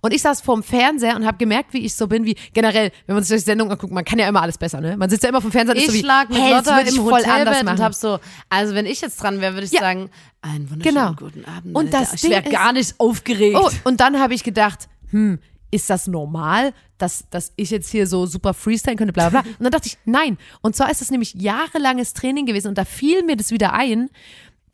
[0.00, 3.14] Und ich saß vorm Fernseher und habe gemerkt, wie ich so bin, wie generell, wenn
[3.14, 4.96] man sich die Sendung anguckt, man kann ja immer alles besser, ne?
[4.96, 6.78] Man sitzt ja immer vom Fernseher und ist Ich so wie, schlag mit hey, Lotta
[6.80, 7.78] im voll anders machen.
[7.78, 9.80] und hab so, also wenn ich jetzt dran wäre, würde ich Ja.
[9.80, 10.10] sagen,
[10.42, 11.14] einen wunderschönen Genau.
[11.14, 11.74] guten Abend.
[11.76, 13.56] Und das ich wäre gar nicht aufgeregt.
[13.60, 15.38] Oh, und dann habe ich gedacht, hm,
[15.72, 19.50] ist das normal, dass, dass ich jetzt hier so super freestylen könnte, bla bla bla.
[19.58, 20.38] Und dann dachte ich, nein.
[20.62, 24.08] Und zwar ist das nämlich jahrelanges Training gewesen und da fiel mir das wieder ein,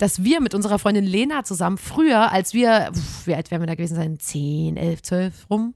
[0.03, 3.69] dass wir mit unserer Freundin Lena zusammen früher, als wir, pf, wie alt werden wir
[3.69, 4.19] da gewesen sein?
[4.19, 5.75] 10, 11, 12 rum,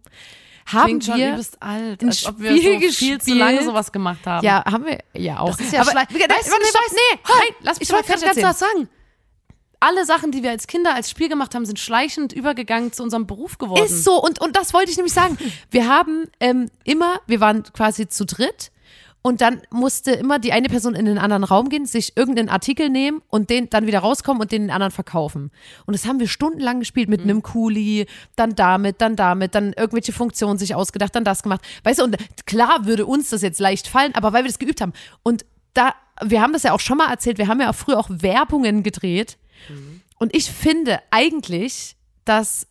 [0.66, 1.28] haben Klingt wir.
[1.32, 3.38] übelst alt, ein als ob wir so Spiel viel zu gespielt.
[3.38, 4.44] lange sowas gemacht haben.
[4.44, 5.50] Ja, haben wir ja auch.
[5.50, 8.20] Das ist ja Aber, Weißt du, nee, nee, Halt, nein, lass mich ich mal wollte
[8.20, 8.88] ganz was sagen.
[9.78, 13.28] Alle Sachen, die wir als Kinder als Spiel gemacht haben, sind schleichend übergegangen zu unserem
[13.28, 13.84] Beruf geworden.
[13.84, 15.38] Ist so, und, und das wollte ich nämlich sagen.
[15.70, 18.72] Wir haben ähm, immer, wir waren quasi zu dritt
[19.26, 22.88] und dann musste immer die eine Person in den anderen Raum gehen, sich irgendeinen Artikel
[22.90, 25.50] nehmen und den dann wieder rauskommen und den den anderen verkaufen.
[25.84, 30.12] Und das haben wir stundenlang gespielt mit einem Kuli, dann damit, dann damit, dann irgendwelche
[30.12, 31.60] Funktionen sich ausgedacht, dann das gemacht.
[31.82, 34.80] Weißt du, und klar würde uns das jetzt leicht fallen, aber weil wir das geübt
[34.80, 34.92] haben.
[35.24, 37.98] Und da, wir haben das ja auch schon mal erzählt, wir haben ja auch früher
[37.98, 39.38] auch Werbungen gedreht.
[40.20, 42.68] Und ich finde eigentlich, dass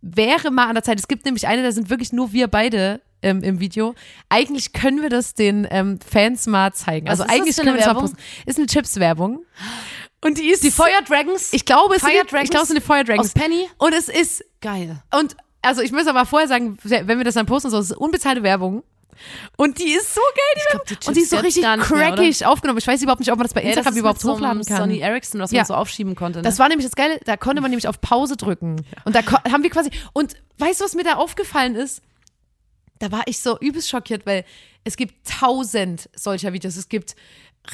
[0.00, 0.98] wäre mal an der Zeit.
[0.98, 3.94] Es gibt nämlich eine, da sind wirklich nur wir beide ähm, im Video.
[4.28, 7.06] Eigentlich können wir das den ähm, Fans mal zeigen.
[7.08, 8.18] Was Also eigentlich können wir das mal posten.
[8.46, 9.44] Ist eine Chips-Werbung.
[10.24, 10.62] Und die ist.
[10.62, 11.52] die Fire Dragons?
[11.52, 13.26] Ich glaube, es Fire sind, Dragons ich glaube, es sind die Fire Dragons.
[13.26, 13.68] aus Penny?
[13.78, 14.44] Und es ist.
[14.60, 15.02] Geil.
[15.14, 17.96] Und also ich muss aber vorher sagen, wenn wir das dann posten, so, es ist
[17.96, 18.82] unbezahlte Werbung.
[19.56, 21.78] Und die ist so geil, die glaub, die Und die ist so Chips richtig mehr,
[21.78, 22.78] crackig aufgenommen.
[22.78, 24.76] Ich weiß überhaupt nicht, ob man das bei Ja, das Instagram überhaupt so hochladen kann.
[24.76, 25.60] Sony Ericsson, was Ja.
[25.60, 26.40] man so aufschieben konnte.
[26.40, 26.42] Ne?
[26.42, 28.84] Das war nämlich das Geile, da konnte man nämlich auf Pause drücken.
[29.04, 32.02] Und da haben wir quasi, und weißt du, was mir da aufgefallen ist?
[33.04, 34.46] Da war ich so übelst schockiert, weil
[34.82, 36.76] es gibt tausend solcher Videos.
[36.76, 37.14] Es gibt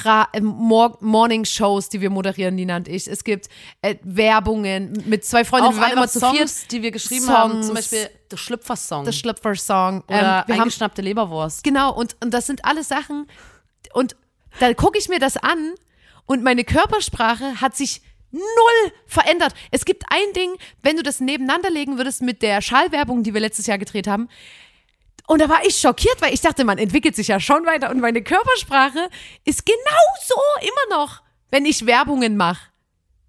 [0.03, 3.07] Ra äh, Mor Morning-Shows, die wir moderieren, Nina und ich.
[3.07, 3.47] Es gibt
[3.81, 5.73] äh, Werbungen mit zwei Freundinnen.
[5.73, 6.71] auch wir waren immer zu Songs, viert.
[6.73, 7.37] die wir geschrieben Songs.
[7.37, 7.63] haben.
[7.63, 9.05] Zum Beispiel The Schlüpfer-Song.
[9.05, 10.01] The Schlüpfer-Song.
[10.01, 11.63] Oder Ähm, wir haben eingeschnappte Leberwurst.
[11.63, 13.27] Genau, und, und das sind alles Sachen.
[13.93, 14.17] Und
[14.59, 15.75] da gucke ich mir das an
[16.25, 19.53] und meine Körpersprache hat sich null verändert.
[19.71, 23.39] Es gibt ein Ding, wenn du das nebeneinander legen würdest mit der Schallwerbung, die wir
[23.39, 24.27] letztes Jahr gedreht haben.
[25.27, 27.99] Und da war ich schockiert, weil ich dachte, man entwickelt sich ja schon weiter und
[27.99, 29.09] meine Körpersprache
[29.45, 32.71] ist genauso immer noch, wenn ich Werbungen mache.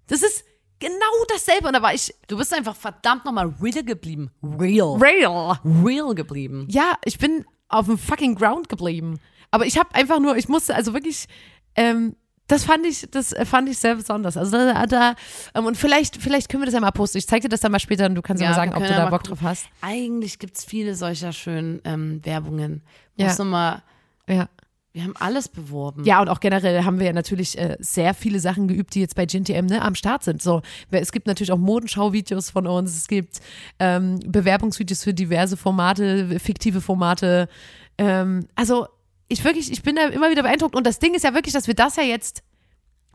[0.07, 0.43] Das ist
[0.79, 1.67] genau dasselbe.
[1.67, 4.31] Und da war ich Du bist einfach verdammt nochmal real geblieben.
[4.41, 4.97] Real.
[4.97, 5.59] real.
[5.63, 6.67] Real geblieben.
[6.69, 9.19] Ja, ich bin auf dem fucking Ground geblieben.
[9.51, 11.27] Aber ich habe einfach nur, ich musste also wirklich,
[11.75, 12.15] ähm,
[12.53, 14.37] das fand ich, das äh, fand ich sehr besonders.
[14.37, 15.15] Also da, da
[15.55, 17.17] ähm, und vielleicht, vielleicht können wir das ja mal posten.
[17.17, 18.89] Ich zeig dir das dann mal später und du kannst ja, mal sagen, ob du
[18.89, 19.37] ja da Bock gucken.
[19.37, 19.65] drauf hast.
[19.81, 22.83] Eigentlich gibt es viele solcher schönen ähm, Werbungen.
[23.15, 23.27] Ja.
[23.27, 23.81] Muss mal
[24.29, 24.47] Ja.
[24.95, 26.03] Wir haben alles beworben.
[26.03, 29.15] Ja, und auch generell haben wir ja natürlich äh, sehr viele Sachen geübt, die jetzt
[29.15, 30.39] bei GNTM ne, am Start sind.
[30.39, 30.61] So,
[30.91, 33.39] es gibt natürlich auch Modenschau-Videos von uns, es gibt
[33.79, 37.49] ähm, Bewerbungsvideos für diverse Formate, fiktive Formate.
[37.97, 38.85] Ähm, also
[39.27, 40.75] ich wirklich, ich bin da immer wieder beeindruckt.
[40.75, 42.43] Und das Ding ist ja wirklich, dass wir das ja jetzt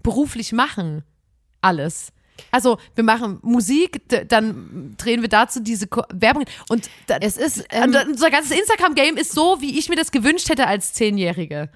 [0.03, 1.05] beruflich machen.
[1.61, 2.13] Alles.
[2.51, 6.89] Also wir machen Musik, dann drehen wir dazu diese Ko Werbung und
[7.21, 10.67] Es ist, und ähm, unser ganzes Instagram-Game ist so, wie ich mir das gewünscht hätte
[10.67, 11.69] als Zehnjährige.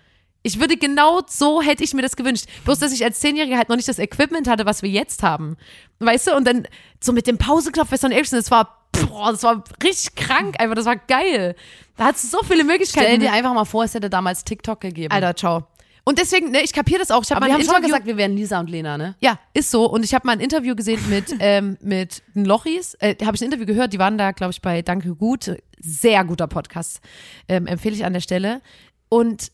[0.45, 2.47] Ich würde genau so hätte ich mir das gewünscht.
[2.65, 5.57] Bloß, dass ich als Zehnjährige halt noch nicht das Equipment hatte, was wir jetzt haben.
[6.01, 6.37] Weißt du?
[6.37, 6.67] Und dann
[7.01, 10.75] so mit dem Pauseknopf bei Son Ericsson, das war, boah, das war richtig krank einfach,
[10.75, 11.55] das war geil.
[11.97, 13.07] Da hat es so viele Möglichkeiten.
[13.07, 15.13] stell dir einfach mal vor, es hätte damals TikTok gegeben.
[15.13, 15.67] Alter, ciao.
[16.05, 17.23] Und deswegen, ne, ich kapiere das auch.
[17.23, 19.15] Ich hab Aber wir haben schon mal Interview gesagt, wir wären Lisa und Lena, ne?
[19.21, 19.89] ja, ist so.
[19.89, 22.95] Und ich habe mal ein Interview gesehen mit, ähm, mit den Lochis.
[22.95, 25.53] Äh, habe ich ein Interview gehört, die waren da, glaube ich, bei Danke Gut.
[25.79, 27.01] Sehr guter Podcast.
[27.49, 28.63] Ähm, empfehle ich an der Stelle.
[29.09, 29.53] Und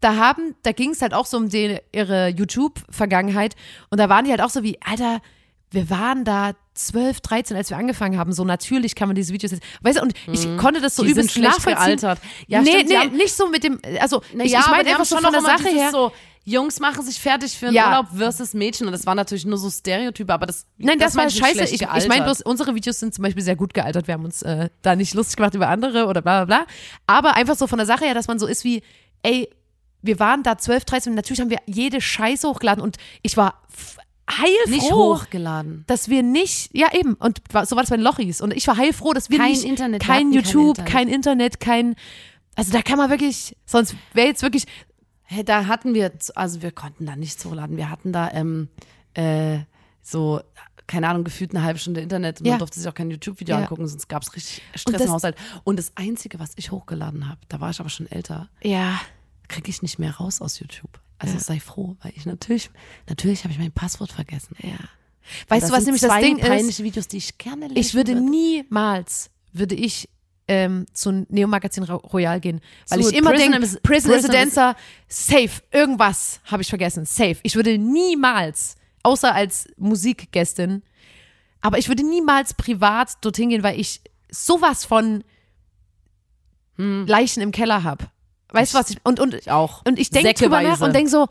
[0.00, 3.56] da haben, da ging es halt auch so um die, ihre YouTube-Vergangenheit.
[3.88, 5.22] Und da waren die halt auch so wie, Alter,
[5.70, 8.32] wir waren da 12, 13, als wir angefangen haben.
[8.32, 9.62] So natürlich kann man diese Videos jetzt.
[9.82, 11.06] Weißt du, und ich konnte das so Mhm.
[11.08, 11.96] Die sind übelst schlecht nachvollziehen.
[11.96, 12.20] gealtert.
[12.46, 15.04] Ja, nee, stimmt, nee, haben- nicht so mit dem, also ich, ja, ich meine einfach
[15.04, 15.90] so schon von der Sache her.
[15.90, 16.12] So,
[16.44, 17.88] Jungs machen sich fertig für einen Ja.
[17.88, 18.86] Urlaub versus Mädchen.
[18.86, 21.64] Und das waren natürlich nur so Stereotype, aber das Nein, das, war meine ich scheiße.
[21.74, 24.06] Ich, ich meine bloß, unsere Videos sind zum Beispiel sehr gut gealtert.
[24.06, 26.66] Wir haben uns äh, da nicht lustig gemacht über andere oder bla bla bla.
[27.08, 28.82] Aber einfach so von der Sache her, dass man so ist wie,
[29.24, 29.48] ey,
[30.02, 33.62] wir waren da 12, 13 und natürlich haben wir jede Scheiße hochgeladen und ich war
[34.30, 35.84] heilfroh, nicht hochgeladen.
[35.86, 38.76] dass wir nicht, ja eben, und so war das bei den Lochis und ich war
[38.76, 40.92] heilfroh, dass wir Kein nicht, Internet, kein hatten kein YouTube, Internet.
[40.92, 41.96] kein Internet, kein,
[42.54, 44.66] also da kann man wirklich, sonst wäre jetzt wirklich,
[45.28, 47.76] Hey, da hatten wir, also wir konnten da nichts hochladen.
[47.76, 48.68] Wir hatten da ähm,
[49.14, 49.58] äh,
[50.00, 50.40] so,
[50.86, 52.52] keine Ahnung, gefühlt eine halbe Stunde Internet und Ja.
[52.52, 53.62] man durfte sich auch kein YouTube-Video Ja.
[53.62, 55.36] angucken, sonst gab es richtig Und Stress das- im Haushalt.
[55.64, 59.00] Und das Einzige, was ich hochgeladen habe, da war ich aber schon älter, ja,
[59.48, 61.00] kriege ich nicht mehr raus aus YouTube.
[61.18, 61.40] Also Ja.
[61.40, 62.70] sei froh, weil ich natürlich,
[63.08, 64.54] natürlich habe ich mein Passwort vergessen.
[64.62, 64.76] ja.
[65.48, 66.46] Weißt du, was nämlich das Ding ist?
[66.46, 68.28] peinliche Videos, die ich gerne löschen Ich würde würde.
[68.30, 70.08] niemals, würde ich
[70.46, 74.76] ähm, zu Neo Magazin Ro- Royal gehen, weil Zu ich immer denke, Prison Prison Residenza,
[75.08, 77.38] safe, irgendwas habe ich vergessen, safe.
[77.42, 80.84] Ich würde niemals, außer als Musikgästin,
[81.60, 85.24] aber ich würde niemals privat dorthin gehen, weil ich sowas von
[86.76, 88.06] Leichen im Keller habe.
[88.52, 88.90] Weißt du was?
[88.90, 89.82] Ich, und, und Ich auch.
[89.86, 91.26] und ich denke drüber nach und denke so,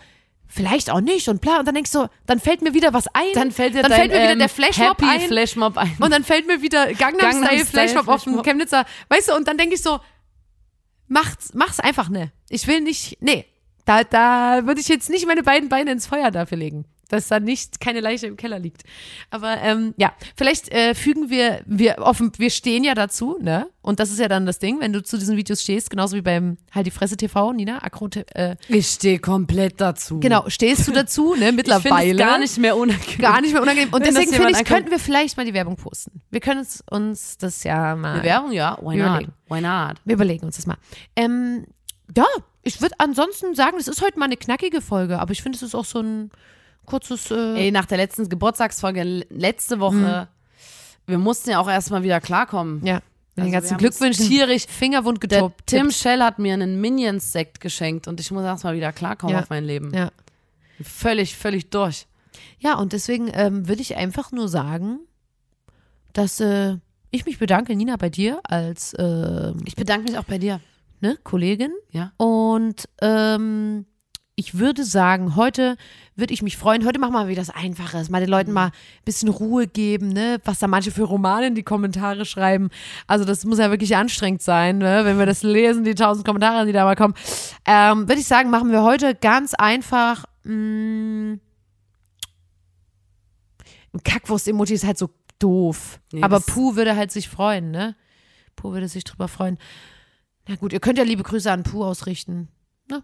[0.47, 1.59] vielleicht auch nicht und bla.
[1.59, 3.23] Und dann denkst du, dann fällt mir wieder was ein.
[3.33, 5.21] Dann fällt dir dann dein, fällt mir wieder ähm, der Flashmob ein.
[5.21, 5.97] Flashmob ein.
[5.99, 8.45] Und dann fällt mir wieder Gangnam, Gangnam Style, Style, Flashmob auf dem Flashmob.
[8.45, 8.85] Chemnitzer.
[9.09, 9.99] Weißt du, und dann denke ich so,
[11.07, 12.31] macht's, mach's einfach ne.
[12.49, 13.45] Ich will nicht, nee.
[13.85, 17.39] Da, da würde ich jetzt nicht meine beiden Beine ins Feuer dafür legen, dass da
[17.39, 18.83] nicht keine Leiche im Keller liegt.
[19.29, 23.67] Aber ähm, ja, vielleicht äh, fügen wir, wir offen, wir stehen ja dazu, ne?
[23.81, 26.21] Und das ist ja dann das Ding, wenn du zu diesen Videos stehst, genauso wie
[26.21, 30.19] beim Halt die Fresse TV, Nina, Akro, äh, ich stehe komplett dazu.
[30.19, 31.45] genau, stehst du dazu, ne?
[31.55, 32.11] Ich Mittlerweile.
[32.11, 33.17] es gar nicht mehr unangenehm.
[33.19, 33.93] gar nicht mehr unangenehm.
[33.93, 36.21] Und deswegen finde ich, könnten wir vielleicht mal die Werbung posten.
[36.31, 38.15] Wir können uns, uns das ja mal.
[38.15, 38.77] Eine Werbung, ja.
[38.81, 39.21] Why Wir not?
[39.21, 39.33] überlegen.
[39.49, 40.01] Why not?
[40.03, 40.77] Wir überlegen uns das mal.
[41.15, 41.65] Ähm,
[42.15, 42.25] ja,
[42.63, 45.63] ich würde ansonsten sagen, das ist heute mal eine knackige Folge, aber ich finde, es
[45.63, 46.31] ist auch so ein
[46.85, 47.31] kurzes.
[47.31, 50.27] Äh, Ey, nach der letzten Geburtstagsfolge letzte Woche,
[51.07, 52.85] wir mussten ja auch erstmal wieder klarkommen.
[52.85, 52.99] ja,
[53.37, 54.25] den Also ganzen wir haben Glückwünschen.
[54.27, 55.61] tierisch- Fingerwund getobt.
[55.67, 59.41] Tim Shell hat mir einen Minions-Sekt geschenkt und ich muss erstmal wieder klarkommen Ja.
[59.41, 59.93] auf mein Leben.
[59.93, 60.11] Ja.
[60.81, 62.05] Völlig, völlig durch.
[62.59, 64.99] ja, und deswegen ähm, würde ich einfach nur sagen,
[66.13, 66.77] dass äh,
[67.11, 70.59] ich mich bedanke, Nina, bei dir als äh, Ich bedanke mich auch bei dir.
[71.01, 71.71] ne, Kollegin.
[71.91, 72.11] Ja.
[72.17, 73.85] Und ähm,
[74.37, 75.77] ich würde sagen, heute
[76.15, 76.85] würde ich mich freuen.
[76.85, 78.09] Heute machen wir mal wieder das Einfaches.
[78.09, 78.71] Mal den Leuten mal ein
[79.05, 80.41] bisschen Ruhe geben, ne?
[80.43, 82.69] Was da manche für Romane in die Kommentare schreiben.
[83.07, 85.05] Also das muss ja wirklich anstrengend sein, ne?
[85.05, 87.13] Wenn wir das lesen, die tausend Kommentare, die da mal kommen.
[87.65, 90.25] Ähm, würde ich sagen, machen wir heute ganz einfach.
[90.43, 91.37] Mh,
[94.03, 95.99] Kackwurst-Emoji ist halt so doof.
[96.11, 97.95] Nee, Aber Puh würde halt sich freuen, ne?
[98.57, 99.57] Puh würde sich drüber freuen.
[100.47, 102.49] Na gut, ihr könnt ja liebe Grüße an Puh ausrichten.
[102.89, 103.03] Ne?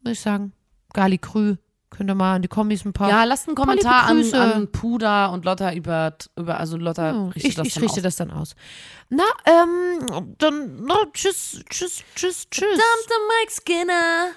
[0.00, 0.52] Würde ich sagen.
[0.96, 1.56] Gali Krü.
[1.90, 3.08] Könnt ihr mal in die Kommis ein paar.
[3.08, 7.44] Ja, lasst einen Kommentar an, an Puder und Lotta über, über also Lotta Ja, richtet
[7.44, 8.02] ich das ich dann richte aus.
[8.02, 8.54] das dann aus.
[9.08, 12.80] Na, ähm, dann, na, tschüss, tschüss, tschüss, tschüss.
[12.80, 14.30] Verdammte Mike Skinner,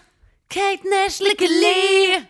[0.49, 2.21] Kate Nash, Lee,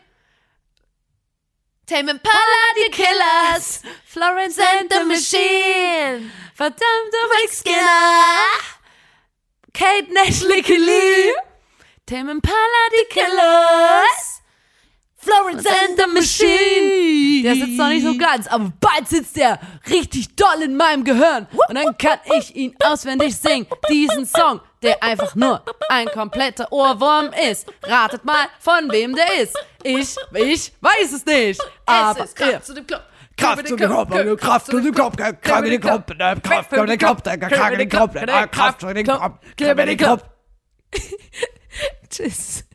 [1.85, 3.81] Tame Impala, die Killers.
[4.05, 8.61] Florence and the Machine, verdammte Mike Skinner,
[9.73, 11.33] Kate Nash, Lee,
[12.09, 12.55] Tame Impala,
[12.91, 14.41] die Killers,
[15.15, 17.43] Florence and the Machine.
[17.43, 19.59] Der sitzt noch nicht so ganz, aber bald sitzt der
[19.91, 21.45] richtig doll in meinem Gehirn.
[21.67, 23.67] Und dann kann ich ihn auswendig singen.
[23.91, 27.71] Diesen Song, der einfach nur ein kompletter Ohrwurm ist.
[27.83, 29.55] Ratet mal, von wem der ist.
[29.83, 31.61] Ich, ich weiß es nicht.
[31.85, 33.03] Aber es ist Kraft zu dem Club.
[33.37, 36.05] Kraft zu dem Kopf, Kraft zu dem Kopf, Kraft zu dem Kopf,
[36.41, 38.13] Kraft zu dem Kopf, Kraft zu dem Kopf,
[38.51, 40.23] Kraft zu dem Kopf, Kraft zu dem Kopf.
[42.11, 42.65] Tschüss.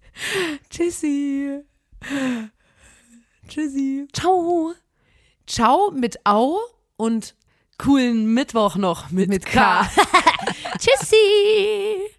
[0.70, 1.60] Tschüssi.
[3.48, 4.06] Tschüssi.
[4.12, 4.74] Ciao.
[5.46, 6.58] Ciao mit Au
[6.96, 7.34] und
[7.78, 9.82] Coolen Mittwoch noch mit, mit K.
[9.82, 9.90] K.
[10.78, 12.14] Tschüssi.